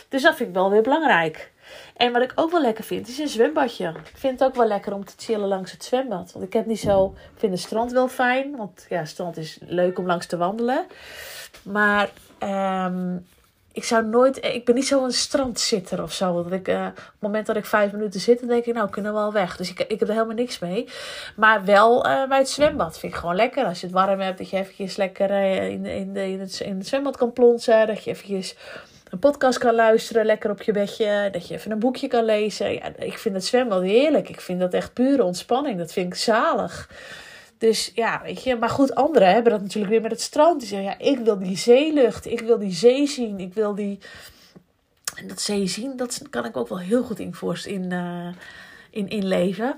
Dus 0.09 0.23
dat 0.23 0.37
vind 0.37 0.49
ik 0.49 0.55
wel 0.55 0.71
weer 0.71 0.83
belangrijk. 0.83 1.53
En 1.97 2.13
wat 2.13 2.23
ik 2.23 2.33
ook 2.35 2.51
wel 2.51 2.61
lekker 2.61 2.85
vind, 2.85 3.09
is 3.09 3.19
een 3.19 3.29
zwembadje. 3.29 3.89
Ik 3.89 4.19
vind 4.19 4.39
het 4.39 4.49
ook 4.49 4.55
wel 4.55 4.67
lekker 4.67 4.95
om 4.95 5.05
te 5.05 5.15
chillen 5.17 5.49
langs 5.49 5.73
het 5.73 5.85
zwembad. 5.85 6.33
Want 6.33 6.45
ik 6.45 6.53
heb 6.53 6.67
niet 6.67 6.81
zo... 6.81 7.15
Ik 7.35 7.39
vind 7.41 7.53
het 7.53 7.61
strand 7.61 7.93
wel 7.93 8.09
fijn. 8.09 8.57
Want 8.57 8.87
ja, 8.89 9.05
strand 9.05 9.37
is 9.37 9.59
leuk 9.61 9.99
om 9.99 10.07
langs 10.07 10.27
te 10.27 10.37
wandelen. 10.37 10.87
Maar... 11.63 12.11
Um, 12.39 13.27
ik 13.75 13.85
zou 13.85 14.07
nooit, 14.07 14.45
ik 14.45 14.65
ben 14.65 14.75
niet 14.75 14.87
zo'n 14.87 15.13
strandzitter 15.13 16.03
of 16.03 16.13
zo. 16.13 16.43
Dat 16.43 16.53
ik, 16.53 16.69
uh, 16.69 16.87
op 16.87 16.97
het 16.97 17.15
moment 17.19 17.47
dat 17.47 17.57
ik 17.57 17.65
vijf 17.65 17.93
minuten 17.93 18.21
zit, 18.21 18.39
dan 18.41 18.49
denk 18.49 18.65
ik, 18.65 18.75
nou, 18.75 18.91
kunnen 18.91 19.13
we 19.13 19.19
wel 19.19 19.33
weg. 19.33 19.57
Dus 19.57 19.71
ik, 19.71 19.81
ik 19.81 20.01
heb 20.01 20.09
er 20.09 20.15
helemaal 20.15 20.35
niks 20.35 20.59
mee. 20.59 20.89
Maar 21.37 21.65
wel 21.65 22.07
uh, 22.07 22.29
bij 22.29 22.39
het 22.39 22.49
zwembad 22.49 22.99
vind 22.99 23.13
ik 23.13 23.19
gewoon 23.19 23.35
lekker. 23.35 23.65
Als 23.65 23.81
je 23.81 23.87
het 23.87 23.95
warm 23.95 24.21
hebt, 24.21 24.39
dat 24.39 24.51
je 24.51 24.57
eventjes 24.57 24.97
lekker 24.97 25.31
in, 25.71 25.87
in, 25.87 26.17
in, 26.17 26.41
het, 26.41 26.61
in 26.61 26.77
het 26.77 26.87
zwembad 26.87 27.17
kan 27.17 27.33
plonsen. 27.33 27.87
Dat 27.87 28.05
je 28.05 28.11
eventjes 28.11 28.57
een 29.11 29.19
podcast 29.19 29.59
kan 29.59 29.75
luisteren, 29.75 30.27
lekker 30.27 30.51
op 30.51 30.63
je 30.63 30.73
bedje. 30.73 31.29
Dat 31.33 31.49
je 31.49 31.55
even 31.55 31.71
een 31.71 31.79
boekje 31.79 32.09
kan 32.09 32.25
lezen. 32.25 32.73
Ja, 32.73 32.97
ik 32.97 33.19
vind 33.19 33.35
het 33.35 33.45
zwembad 33.45 33.83
heerlijk. 33.83 34.29
Ik 34.29 34.41
vind 34.41 34.61
dat 34.61 34.73
echt 34.73 34.93
pure 34.93 35.25
ontspanning. 35.25 35.79
Dat 35.79 35.93
vind 35.93 36.07
ik 36.07 36.15
zalig. 36.15 36.89
Dus 37.65 37.91
ja, 37.95 38.21
weet 38.23 38.43
je, 38.43 38.57
maar 38.57 38.69
goed, 38.69 38.95
anderen 38.95 39.33
hebben 39.33 39.53
dat 39.53 39.61
natuurlijk 39.61 39.93
weer 39.93 40.03
met 40.03 40.11
het 40.11 40.21
strand. 40.21 40.61
Die 40.61 40.69
zeggen, 40.69 40.89
ja, 40.89 40.99
ik 40.99 41.19
wil 41.19 41.39
die 41.39 41.57
zeelucht, 41.57 42.27
ik 42.27 42.41
wil 42.41 42.59
die 42.59 42.73
zee 42.73 43.07
zien, 43.07 43.41
ik 43.41 43.55
wil 43.55 43.75
die... 43.75 43.99
En 45.15 45.29
dat 45.29 45.41
zee 45.41 45.67
zien, 45.67 45.97
dat 45.97 46.23
kan 46.31 46.45
ik 46.45 46.57
ook 46.57 46.69
wel 46.69 46.79
heel 46.79 47.03
goed 47.03 47.19
in, 47.19 47.35
in, 47.65 47.91
uh, 47.91 48.29
in, 48.91 49.09
inleven. 49.09 49.75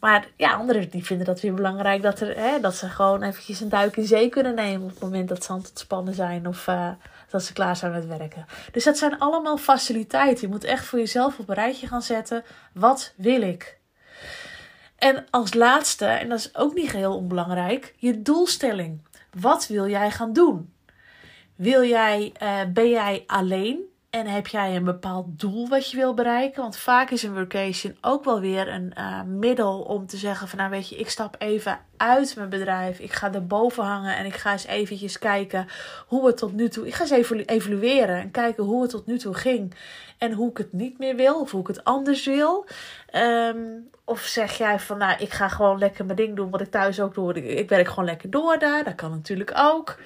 Maar 0.00 0.28
ja, 0.36 0.52
anderen 0.52 0.90
die 0.90 1.04
vinden 1.04 1.26
dat 1.26 1.40
weer 1.40 1.54
belangrijk 1.54 2.02
dat, 2.02 2.20
er, 2.20 2.36
hè, 2.36 2.60
dat 2.60 2.74
ze 2.74 2.88
gewoon 2.88 3.22
eventjes 3.22 3.60
een 3.60 3.68
duik 3.68 3.96
in 3.96 4.06
zee 4.06 4.28
kunnen 4.28 4.54
nemen 4.54 4.82
op 4.82 4.90
het 4.90 5.00
moment 5.00 5.28
dat 5.28 5.44
ze 5.44 5.52
aan 5.52 5.58
het 5.58 5.78
spannen 5.78 6.14
zijn 6.14 6.46
of 6.46 6.66
uh, 6.66 6.90
dat 7.30 7.42
ze 7.42 7.52
klaar 7.52 7.76
zijn 7.76 7.92
met 7.92 8.06
werken. 8.06 8.46
Dus 8.72 8.84
dat 8.84 8.98
zijn 8.98 9.18
allemaal 9.18 9.56
faciliteiten. 9.56 10.46
Je 10.46 10.52
moet 10.52 10.64
echt 10.64 10.84
voor 10.84 10.98
jezelf 10.98 11.38
op 11.38 11.48
een 11.48 11.54
rijtje 11.54 11.86
gaan 11.86 12.02
zetten. 12.02 12.44
Wat 12.72 13.12
wil 13.16 13.42
ik? 13.42 13.80
En 15.02 15.24
als 15.30 15.54
laatste, 15.54 16.04
en 16.04 16.28
dat 16.28 16.38
is 16.38 16.56
ook 16.56 16.74
niet 16.74 16.90
geheel 16.90 17.16
onbelangrijk, 17.16 17.94
je 17.96 18.22
doelstelling. 18.22 19.00
Wat 19.40 19.66
wil 19.66 19.88
jij 19.88 20.10
gaan 20.10 20.32
doen? 20.32 20.72
Wil 21.54 21.84
jij, 21.84 22.32
uh, 22.42 22.60
ben 22.72 22.88
jij 22.88 23.24
alleen 23.26 23.91
en 24.12 24.26
heb 24.26 24.46
jij 24.46 24.76
een 24.76 24.84
bepaald 24.84 25.40
doel 25.40 25.68
wat 25.68 25.90
je 25.90 25.96
wil 25.96 26.14
bereiken? 26.14 26.62
Want 26.62 26.76
vaak 26.76 27.10
is 27.10 27.22
een 27.22 27.34
workation 27.34 27.96
ook 28.00 28.24
wel 28.24 28.40
weer 28.40 28.68
een 28.68 28.94
uh, 28.98 29.22
middel 29.22 29.80
om 29.80 30.06
te 30.06 30.16
zeggen 30.16 30.48
van 30.48 30.58
nou 30.58 30.70
weet 30.70 30.88
je, 30.88 30.96
ik 30.96 31.10
stap 31.10 31.36
even 31.38 31.78
uit 31.96 32.36
mijn 32.36 32.48
bedrijf. 32.48 32.98
Ik 32.98 33.12
ga 33.12 33.32
erboven 33.32 33.84
hangen 33.84 34.16
en 34.16 34.26
ik 34.26 34.34
ga 34.34 34.52
eens 34.52 34.66
eventjes 34.66 35.18
kijken 35.18 35.66
hoe 36.06 36.26
het 36.26 36.36
tot 36.36 36.52
nu 36.52 36.68
toe... 36.68 36.86
Ik 36.86 36.94
ga 36.94 37.00
eens 37.00 37.10
even 37.10 37.46
evalueren 37.46 38.20
en 38.20 38.30
kijken 38.30 38.64
hoe 38.64 38.82
het 38.82 38.90
tot 38.90 39.06
nu 39.06 39.18
toe 39.18 39.34
ging. 39.34 39.74
En 40.18 40.32
hoe 40.32 40.50
ik 40.50 40.58
het 40.58 40.72
niet 40.72 40.98
meer 40.98 41.16
wil 41.16 41.40
of 41.40 41.50
hoe 41.50 41.60
ik 41.60 41.66
het 41.66 41.84
anders 41.84 42.24
wil. 42.24 42.66
Um, 43.14 43.90
of 44.04 44.20
zeg 44.20 44.58
jij 44.58 44.78
van 44.78 44.98
nou, 44.98 45.16
ik 45.18 45.32
ga 45.32 45.48
gewoon 45.48 45.78
lekker 45.78 46.04
mijn 46.04 46.16
ding 46.16 46.36
doen 46.36 46.50
wat 46.50 46.60
ik 46.60 46.70
thuis 46.70 47.00
ook 47.00 47.14
doe. 47.14 47.34
Ik, 47.34 47.44
ik 47.44 47.68
werk 47.68 47.88
gewoon 47.88 48.04
lekker 48.04 48.30
door 48.30 48.58
daar. 48.58 48.84
Dat 48.84 48.94
kan 48.94 49.10
natuurlijk 49.10 49.52
ook. 49.56 49.98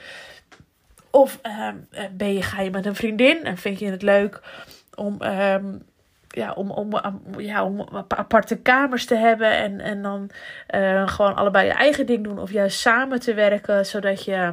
Of 1.17 1.41
um, 1.43 1.89
ben 2.17 2.33
je, 2.33 2.43
ga 2.43 2.61
je 2.61 2.71
met 2.71 2.87
een 2.87 2.95
vriendin 2.95 3.45
en 3.45 3.57
vind 3.57 3.79
je 3.79 3.91
het 3.91 4.03
leuk 4.03 4.41
om, 4.95 5.23
um, 5.23 5.83
ja, 6.29 6.53
om, 6.53 6.71
om, 6.71 7.01
ja, 7.39 7.65
om 7.65 7.89
aparte 8.09 8.57
kamers 8.57 9.05
te 9.05 9.15
hebben 9.15 9.51
en, 9.51 9.81
en 9.81 10.03
dan 10.03 10.31
uh, 10.75 11.09
gewoon 11.09 11.35
allebei 11.35 11.67
je 11.67 11.73
eigen 11.73 12.07
ding 12.07 12.25
doen 12.25 12.39
of 12.39 12.53
juist 12.53 12.81
samen 12.81 13.21
te 13.21 13.35
werken, 13.35 13.87
zodat 13.87 14.25
je 14.25 14.53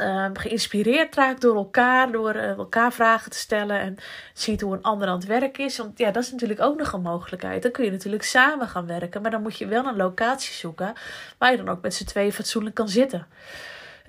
um, 0.00 0.36
geïnspireerd 0.36 1.14
raakt 1.14 1.40
door 1.40 1.56
elkaar, 1.56 2.12
door 2.12 2.34
uh, 2.34 2.50
elkaar 2.50 2.92
vragen 2.92 3.30
te 3.30 3.38
stellen 3.38 3.80
en 3.80 3.96
ziet 4.34 4.60
hoe 4.60 4.74
een 4.74 4.82
ander 4.82 5.08
aan 5.08 5.18
het 5.18 5.26
werk 5.26 5.58
is. 5.58 5.78
Want 5.78 5.98
ja, 5.98 6.10
dat 6.10 6.22
is 6.22 6.32
natuurlijk 6.32 6.60
ook 6.60 6.78
nog 6.78 6.92
een 6.92 7.02
mogelijkheid. 7.02 7.62
Dan 7.62 7.70
kun 7.70 7.84
je 7.84 7.90
natuurlijk 7.90 8.22
samen 8.22 8.68
gaan 8.68 8.86
werken, 8.86 9.22
maar 9.22 9.30
dan 9.30 9.42
moet 9.42 9.58
je 9.58 9.66
wel 9.66 9.86
een 9.86 9.96
locatie 9.96 10.54
zoeken 10.54 10.92
waar 11.38 11.50
je 11.50 11.56
dan 11.56 11.68
ook 11.68 11.82
met 11.82 11.94
z'n 11.94 12.04
tweeën 12.04 12.32
fatsoenlijk 12.32 12.74
kan 12.74 12.88
zitten. 12.88 13.26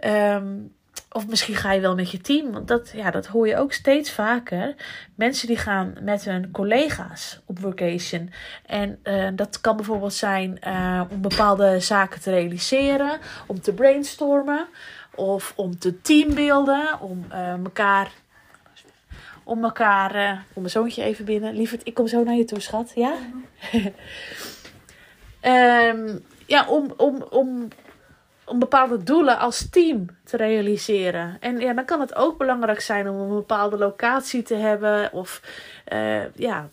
Um, 0.06 0.75
of 1.16 1.28
misschien 1.28 1.56
ga 1.56 1.72
je 1.72 1.82
wel 1.82 1.96
met 1.96 2.12
je 2.12 2.22
team. 2.22 2.52
Want 2.52 2.68
dat, 2.68 2.92
ja, 2.96 3.12
dat 3.12 3.26
hoor 3.26 3.48
je 3.48 3.58
ook 3.58 3.74
steeds 3.74 4.12
vaker. 4.12 4.76
Mensen 5.16 5.48
die 5.48 5.58
gaan 5.58 5.94
met 6.02 6.26
hun 6.26 6.52
collega's 6.52 7.40
op 7.46 7.60
vacation. 7.60 8.32
En 8.66 9.00
uh, 9.04 9.28
dat 9.36 9.62
kan 9.62 9.76
bijvoorbeeld 9.76 10.14
zijn 10.14 10.60
uh, 10.68 11.02
om 11.10 11.22
bepaalde 11.22 11.80
zaken 11.80 12.22
te 12.22 12.32
realiseren. 12.32 13.20
Om 13.48 13.62
te 13.62 13.74
brainstormen. 13.74 14.68
Of 15.16 15.54
om 15.56 15.80
te 15.80 16.02
teambeelden. 16.02 17.00
Om 17.00 17.26
uh, 17.32 17.54
elkaar. 17.54 18.12
Om 19.44 19.64
elkaar. 19.64 20.12
Kom 20.54 20.62
mijn 20.62 20.70
zoontje 20.70 21.04
even 21.04 21.26
binnen. 21.26 21.56
Lieverd, 21.56 21.88
ik 21.88 21.94
kom 21.94 22.08
zo 22.08 22.24
naar 22.24 22.36
je 22.36 22.46
toe, 22.46 22.60
schat. 22.60 22.92
Ja? 22.96 23.14
um, 25.92 26.26
ja, 26.56 26.68
om, 26.68 26.94
om, 26.98 27.26
om 27.30 27.68
om 28.46 28.60
bepaalde 28.60 29.04
doelen 29.04 29.40
als 29.40 29.70
team 29.70 30.06
te 30.24 30.38
realiseren. 30.38 31.38
En 31.40 31.60
ja, 31.60 31.74
dan 31.74 31.86
kan 31.86 32.00
het 32.00 32.16
ook 32.16 32.38
belangrijk 32.38 32.82
zijn 32.82 33.10
om 33.10 33.20
een 33.20 33.36
bepaalde 33.36 33.78
locatie 33.78 34.44
te 34.44 34.56
hebben. 34.56 35.14
Of 35.14 35.42
uh, 35.94 36.34
ja, 36.36 36.70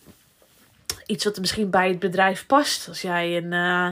iets 1.05 1.23
wat 1.23 1.39
misschien 1.39 1.69
bij 1.69 1.87
het 1.87 1.99
bedrijf 1.99 2.45
past. 2.45 2.87
Als 2.87 3.01
jij 3.01 3.37
een. 3.37 3.51
Uh, 3.51 3.89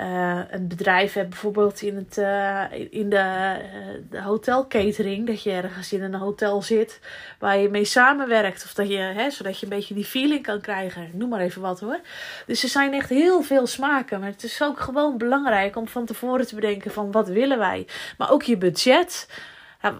uh, 0.00 0.40
een 0.50 0.68
bedrijf 0.68 1.12
hebt, 1.12 1.28
bijvoorbeeld 1.28 1.82
in, 1.82 1.96
het, 1.96 2.18
uh, 2.18 2.64
in 2.90 3.10
de, 3.10 3.16
uh, 3.16 4.02
de 4.10 4.22
hotelcatering, 4.22 5.26
dat 5.26 5.42
je 5.42 5.50
ergens 5.50 5.92
in 5.92 6.02
een 6.02 6.14
hotel 6.14 6.62
zit 6.62 7.00
waar 7.38 7.58
je 7.58 7.68
mee 7.68 7.84
samenwerkt, 7.84 8.64
of 8.64 8.74
dat 8.74 8.88
je, 8.88 8.96
hè, 8.96 9.30
zodat 9.30 9.58
je 9.58 9.66
een 9.66 9.76
beetje 9.76 9.94
die 9.94 10.04
feeling 10.04 10.42
kan 10.42 10.60
krijgen. 10.60 11.10
Noem 11.12 11.28
maar 11.28 11.40
even 11.40 11.62
wat 11.62 11.80
hoor. 11.80 12.00
Dus 12.46 12.62
er 12.62 12.68
zijn 12.68 12.94
echt 12.94 13.08
heel 13.08 13.42
veel 13.42 13.66
smaken, 13.66 14.20
maar 14.20 14.28
het 14.28 14.44
is 14.44 14.62
ook 14.62 14.80
gewoon 14.80 15.18
belangrijk 15.18 15.76
om 15.76 15.88
van 15.88 16.04
tevoren 16.04 16.46
te 16.46 16.54
bedenken 16.54 16.90
van 16.90 17.12
wat 17.12 17.28
willen 17.28 17.58
wij. 17.58 17.86
Maar 18.18 18.30
ook 18.30 18.42
je 18.42 18.56
budget. 18.56 19.26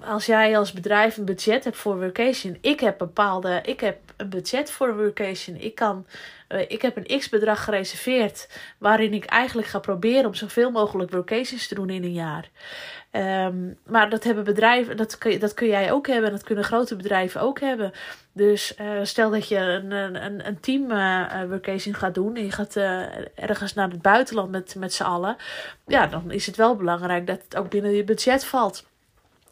Als 0.04 0.26
jij 0.26 0.58
als 0.58 0.72
bedrijf 0.72 1.16
een 1.16 1.24
budget 1.24 1.64
hebt 1.64 1.76
voor 1.76 1.98
workation, 1.98 2.58
ik 2.60 2.80
heb 2.80 2.98
bepaalde, 2.98 3.60
ik 3.64 3.80
heb 3.80 3.98
een 4.16 4.28
budget 4.28 4.70
voor 4.70 4.96
workation. 4.96 5.56
Ik 5.56 5.74
kan 5.74 6.06
uh, 6.48 6.60
ik 6.68 6.82
heb 6.82 6.96
een 6.96 7.18
x-bedrag 7.18 7.64
gereserveerd 7.64 8.48
waarin 8.78 9.12
ik 9.12 9.24
eigenlijk 9.24 9.68
ga 9.68 9.78
proberen 9.78 10.26
om 10.26 10.34
zoveel 10.34 10.70
mogelijk 10.70 11.10
workations 11.10 11.68
te 11.68 11.74
doen 11.74 11.90
in 11.90 12.04
een 12.04 12.12
jaar. 12.12 12.50
Um, 13.46 13.78
maar 13.86 14.10
dat 14.10 14.24
hebben 14.24 14.44
bedrijven, 14.44 14.96
dat 14.96 15.18
kun, 15.18 15.38
dat 15.38 15.54
kun 15.54 15.66
jij 15.66 15.92
ook 15.92 16.06
hebben, 16.06 16.30
dat 16.30 16.42
kunnen 16.42 16.64
grote 16.64 16.96
bedrijven 16.96 17.40
ook 17.40 17.60
hebben. 17.60 17.92
Dus 18.32 18.74
uh, 18.80 18.86
stel 19.02 19.30
dat 19.30 19.48
je 19.48 19.56
een, 19.56 19.90
een, 20.24 20.46
een 20.46 20.60
team 20.60 20.90
uh, 20.90 21.42
workation 21.48 21.94
gaat 21.94 22.14
doen 22.14 22.36
en 22.36 22.44
je 22.44 22.52
gaat 22.52 22.76
ergens 23.34 23.74
naar 23.74 23.90
het 23.90 24.02
buitenland 24.02 24.50
met, 24.50 24.74
met 24.78 24.92
z'n 24.92 25.02
allen. 25.02 25.36
Ja, 25.86 26.06
dan 26.06 26.30
is 26.30 26.46
het 26.46 26.56
wel 26.56 26.76
belangrijk 26.76 27.26
dat 27.26 27.40
het 27.44 27.56
ook 27.56 27.70
binnen 27.70 27.92
je 27.92 28.04
budget 28.04 28.44
valt. 28.44 28.84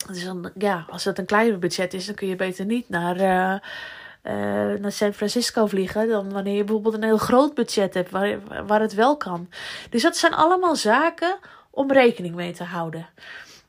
Dus 0.07 0.25
dan, 0.25 0.51
ja, 0.59 0.87
als 0.91 1.05
het 1.05 1.19
een 1.19 1.27
kleiner 1.27 1.59
budget 1.59 1.95
is, 1.95 2.07
dan 2.07 2.15
kun 2.15 2.29
je 2.29 2.37
beter 2.37 2.65
niet 2.65 2.89
naar 2.89 3.17
uh, 3.17 4.81
naar 4.81 4.93
San 4.93 5.13
Francisco 5.13 5.67
vliegen 5.67 6.09
dan 6.09 6.33
wanneer 6.33 6.57
je 6.57 6.65
bijvoorbeeld 6.65 6.95
een 6.95 7.03
heel 7.03 7.17
groot 7.17 7.55
budget 7.55 7.95
hebt 7.95 8.11
waar, 8.11 8.39
waar 8.67 8.81
het 8.81 8.95
wel 8.95 9.17
kan. 9.17 9.49
Dus 9.91 10.03
dat 10.03 10.17
zijn 10.17 10.35
allemaal 10.35 10.77
zaken 10.77 11.39
om 11.71 11.93
rekening 11.93 12.35
mee 12.35 12.53
te 12.53 12.65
houden. 12.65 13.07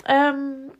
Um, 0.10 0.72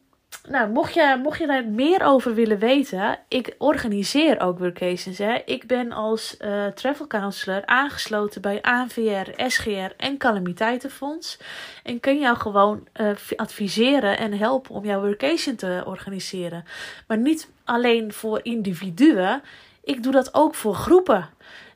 nou, 0.50 0.70
mocht 0.70 0.94
je, 0.94 1.20
mocht 1.24 1.40
je 1.40 1.48
daar 1.48 1.66
meer 1.66 2.04
over 2.04 2.34
willen 2.34 2.60
weten, 2.60 3.20
ik 3.28 3.56
organiseer 3.58 4.40
ook 4.40 4.60
workations. 4.60 5.18
Hè. 5.18 5.42
Ik 5.46 5.68
ben 5.68 5.92
als 5.92 6.38
uh, 6.40 6.68
travel 6.68 7.08
counselor 7.08 7.66
aangesloten 7.66 8.42
bij 8.42 8.62
ANVR, 8.62 9.48
SGR 9.48 9.92
en 9.98 10.18
Calamiteitenfonds. 10.18 11.40
En 11.84 12.00
kan 12.00 12.20
jou 12.20 12.38
gewoon 12.38 12.88
uh, 13.02 13.10
adviseren 13.36 14.18
en 14.18 14.34
helpen 14.34 14.76
om 14.76 14.86
jouw 14.86 15.02
workation 15.02 15.56
te 15.56 15.84
organiseren. 15.86 16.66
Maar 17.08 17.18
niet 17.18 17.50
alleen 17.64 18.14
voor 18.14 18.40
individuen, 18.44 19.42
ik 19.84 20.04
doe 20.04 20.12
dat 20.12 20.34
ook 20.34 20.56
voor 20.56 20.76
groepen. 20.76 21.30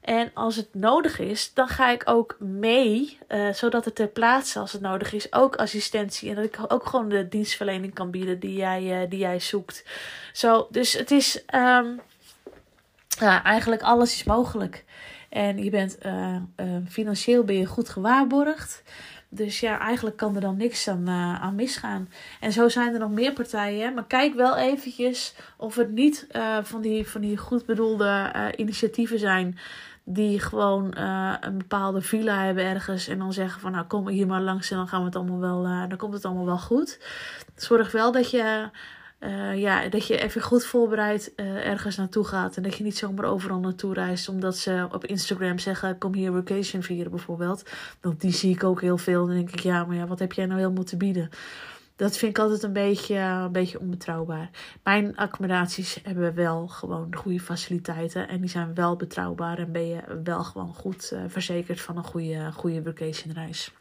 En 0.07 0.31
als 0.33 0.55
het 0.55 0.67
nodig 0.73 1.19
is, 1.19 1.53
dan 1.53 1.67
ga 1.67 1.89
ik 1.89 2.01
ook 2.05 2.35
mee, 2.39 3.17
uh, 3.29 3.53
zodat 3.53 3.85
het 3.85 3.95
ter 3.95 4.07
plaatse, 4.07 4.59
als 4.59 4.71
het 4.71 4.81
nodig 4.81 5.13
is, 5.13 5.33
ook 5.33 5.55
assistentie 5.55 6.29
en 6.29 6.35
dat 6.35 6.45
ik 6.45 6.59
ook 6.67 6.85
gewoon 6.85 7.09
de 7.09 7.27
dienstverlening 7.27 7.93
kan 7.93 8.11
bieden 8.11 8.39
die 8.39 8.53
jij, 8.53 9.01
uh, 9.01 9.09
die 9.09 9.19
jij 9.19 9.39
zoekt. 9.39 9.85
Zo, 10.33 10.67
dus 10.71 10.93
het 10.93 11.11
is 11.11 11.43
um, 11.55 11.99
ja, 13.19 13.43
eigenlijk 13.43 13.81
alles 13.81 14.13
is 14.13 14.23
mogelijk. 14.23 14.83
En 15.29 15.63
je 15.63 15.69
bent 15.69 15.97
uh, 16.05 16.37
financieel 16.89 17.43
ben 17.43 17.57
je 17.57 17.65
goed 17.65 17.89
gewaarborgd. 17.89 18.83
Dus 19.29 19.59
ja, 19.59 19.79
eigenlijk 19.79 20.17
kan 20.17 20.35
er 20.35 20.41
dan 20.41 20.57
niks 20.57 20.87
aan, 20.87 21.09
aan 21.09 21.55
misgaan. 21.55 22.09
En 22.39 22.51
zo 22.51 22.69
zijn 22.69 22.93
er 22.93 22.99
nog 22.99 23.11
meer 23.11 23.33
partijen. 23.33 23.93
Maar 23.93 24.05
kijk 24.05 24.33
wel 24.33 24.57
eventjes 24.57 25.33
of 25.57 25.75
het 25.75 25.91
niet 25.91 26.27
van, 26.63 26.81
die, 26.81 27.07
van 27.07 27.21
die 27.21 27.37
goed 27.37 27.65
bedoelde 27.65 28.33
initiatieven 28.55 29.19
zijn 29.19 29.57
die 30.09 30.39
gewoon 30.39 30.93
uh, 30.97 31.33
een 31.39 31.57
bepaalde 31.57 32.01
villa 32.01 32.43
hebben 32.43 32.63
ergens 32.63 33.07
en 33.07 33.17
dan 33.17 33.33
zeggen 33.33 33.61
van 33.61 33.71
nou 33.71 33.85
kom 33.85 34.07
hier 34.07 34.27
maar 34.27 34.41
langs 34.41 34.71
en 34.71 34.77
dan 34.77 34.87
gaan 34.87 34.99
we 34.99 35.05
het 35.05 35.15
allemaal 35.15 35.39
wel, 35.39 35.65
uh, 35.65 35.89
dan 35.89 35.97
komt 35.97 36.13
het 36.13 36.25
allemaal 36.25 36.45
wel 36.45 36.57
goed. 36.57 36.99
Zorg 37.55 37.91
wel 37.91 38.11
dat 38.11 38.31
je, 38.31 38.69
uh, 39.19 39.59
ja, 39.59 39.89
dat 39.89 40.07
je 40.07 40.17
even 40.17 40.41
goed 40.41 40.65
voorbereid 40.65 41.33
ergens 41.63 41.95
naartoe 41.95 42.25
gaat 42.25 42.57
en 42.57 42.63
dat 42.63 42.75
je 42.75 42.83
niet 42.83 42.97
zomaar 42.97 43.25
overal 43.25 43.59
naartoe 43.59 43.93
reist 43.93 44.29
omdat 44.29 44.57
ze 44.57 44.87
op 44.91 45.05
Instagram 45.05 45.59
zeggen 45.59 45.97
kom 45.97 46.13
hier 46.13 46.31
vacation 46.31 46.83
vieren 46.83 47.11
bijvoorbeeld. 47.11 47.69
Want 48.01 48.21
die 48.21 48.33
zie 48.33 48.53
ik 48.53 48.63
ook 48.63 48.81
heel 48.81 48.97
veel 48.97 49.25
dan 49.25 49.35
denk 49.35 49.49
ik 49.51 49.59
ja 49.59 49.85
maar 49.85 49.95
ja 49.95 50.07
wat 50.07 50.19
heb 50.19 50.33
jij 50.33 50.45
nou 50.45 50.59
helemaal 50.59 50.83
te 50.83 50.97
bieden? 50.97 51.29
Dat 51.97 52.17
vind 52.17 52.37
ik 52.37 52.43
altijd 52.43 52.63
een 52.63 52.73
beetje, 52.73 53.15
een 53.15 53.51
beetje 53.51 53.79
onbetrouwbaar. 53.79 54.49
Mijn 54.83 55.15
accommodaties 55.15 55.99
hebben 56.03 56.35
wel 56.35 56.67
gewoon 56.67 57.15
goede 57.15 57.39
faciliteiten. 57.39 58.27
En 58.27 58.39
die 58.41 58.49
zijn 58.49 58.73
wel 58.73 58.95
betrouwbaar. 58.95 59.57
En 59.57 59.71
ben 59.71 59.87
je 59.87 60.21
wel 60.23 60.43
gewoon 60.43 60.73
goed 60.73 61.11
uh, 61.13 61.19
verzekerd 61.27 61.81
van 61.81 61.97
een 61.97 62.03
goede, 62.03 62.51
goede 62.51 62.83
vacation 62.83 63.33
reis. 63.33 63.71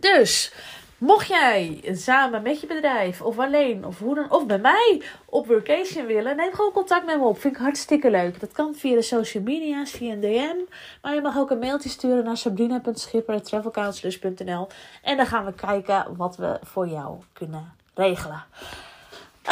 Dus, 0.00 0.52
mocht 1.00 1.26
jij 1.26 1.80
samen 1.92 2.42
met 2.42 2.60
je 2.60 2.66
bedrijf 2.66 3.22
of 3.22 3.38
alleen 3.38 3.86
of 3.86 3.98
hoe 3.98 4.14
dan 4.14 4.30
of 4.30 4.46
bij 4.46 4.58
mij 4.58 5.02
op 5.24 5.46
vacation 5.46 6.06
willen, 6.06 6.36
neem 6.36 6.52
gewoon 6.52 6.72
contact 6.72 7.06
met 7.06 7.18
me 7.18 7.24
op. 7.24 7.40
Vind 7.40 7.54
ik 7.54 7.60
hartstikke 7.60 8.10
leuk. 8.10 8.40
Dat 8.40 8.52
kan 8.52 8.74
via 8.74 8.94
de 8.94 9.02
social 9.02 9.42
media's, 9.42 9.90
via 9.90 10.12
een 10.12 10.20
DM. 10.20 10.56
Maar 11.02 11.14
je 11.14 11.20
mag 11.20 11.38
ook 11.38 11.50
een 11.50 11.58
mailtje 11.58 11.88
sturen 11.88 12.24
naar 12.24 12.36
sabrina.schipper.travelcounselors.nl 12.36 14.68
En 15.02 15.16
dan 15.16 15.26
gaan 15.26 15.44
we 15.44 15.52
kijken 15.52 16.16
wat 16.16 16.36
we 16.36 16.58
voor 16.62 16.88
jou 16.88 17.16
kunnen 17.32 17.72
regelen. 17.94 18.44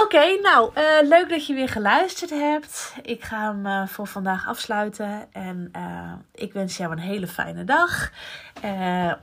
Oké, 0.02 0.40
nou, 0.42 0.70
uh, 0.74 1.08
leuk 1.08 1.28
dat 1.28 1.46
je 1.46 1.54
weer 1.54 1.68
geluisterd 1.68 2.30
hebt. 2.30 2.94
Ik 3.02 3.22
ga 3.22 3.40
hem 3.40 3.66
uh, 3.66 3.86
voor 3.86 4.06
vandaag 4.06 4.46
afsluiten. 4.46 5.28
En 5.32 5.72
uh, 5.76 6.12
ik 6.34 6.52
wens 6.52 6.76
jou 6.76 6.92
een 6.92 6.98
hele 6.98 7.26
fijne 7.26 7.64
dag. 7.64 8.10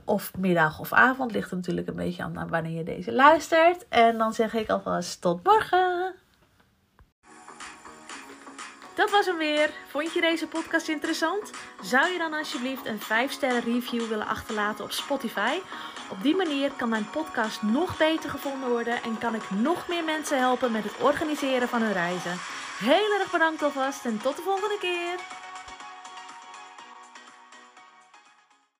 of 0.04 0.32
middag 0.38 0.80
of 0.80 0.92
avond. 0.92 1.32
Ligt 1.32 1.50
er 1.50 1.56
natuurlijk 1.56 1.88
een 1.88 1.96
beetje 1.96 2.22
aan 2.22 2.48
wanneer 2.48 2.76
je 2.76 2.84
deze 2.84 3.12
luistert. 3.12 3.88
En 3.88 4.18
dan 4.18 4.32
zeg 4.32 4.54
ik 4.54 4.68
alvast 4.68 5.20
tot 5.20 5.44
morgen. 5.44 6.14
Dat 8.94 9.10
was 9.10 9.26
hem 9.26 9.36
weer. 9.36 9.70
Vond 9.88 10.12
je 10.12 10.20
deze 10.20 10.46
podcast 10.46 10.88
interessant? 10.88 11.50
Zou 11.82 12.12
je 12.12 12.18
dan 12.18 12.34
alsjeblieft 12.34 12.86
een 12.86 13.00
5-sterren 13.00 13.64
review 13.64 14.08
willen 14.08 14.26
achterlaten 14.26 14.84
op 14.84 14.92
Spotify? 14.92 15.58
Op 16.10 16.22
die 16.22 16.36
manier 16.36 16.70
kan 16.76 16.88
mijn 16.88 17.10
podcast 17.10 17.62
nog 17.62 17.96
beter 17.96 18.30
gevonden 18.30 18.68
worden 18.68 19.02
en 19.02 19.18
kan 19.18 19.34
ik 19.34 19.50
nog 19.50 19.88
meer 19.88 20.04
mensen 20.04 20.38
helpen 20.38 20.72
met 20.72 20.84
het 20.84 21.00
organiseren 21.00 21.68
van 21.68 21.82
hun 21.82 21.92
reizen. 21.92 22.38
Heel 22.78 23.18
erg 23.18 23.30
bedankt 23.30 23.62
alvast 23.62 24.04
en 24.04 24.18
tot 24.18 24.36
de 24.36 24.42
volgende 24.42 24.78
keer. 24.80 25.18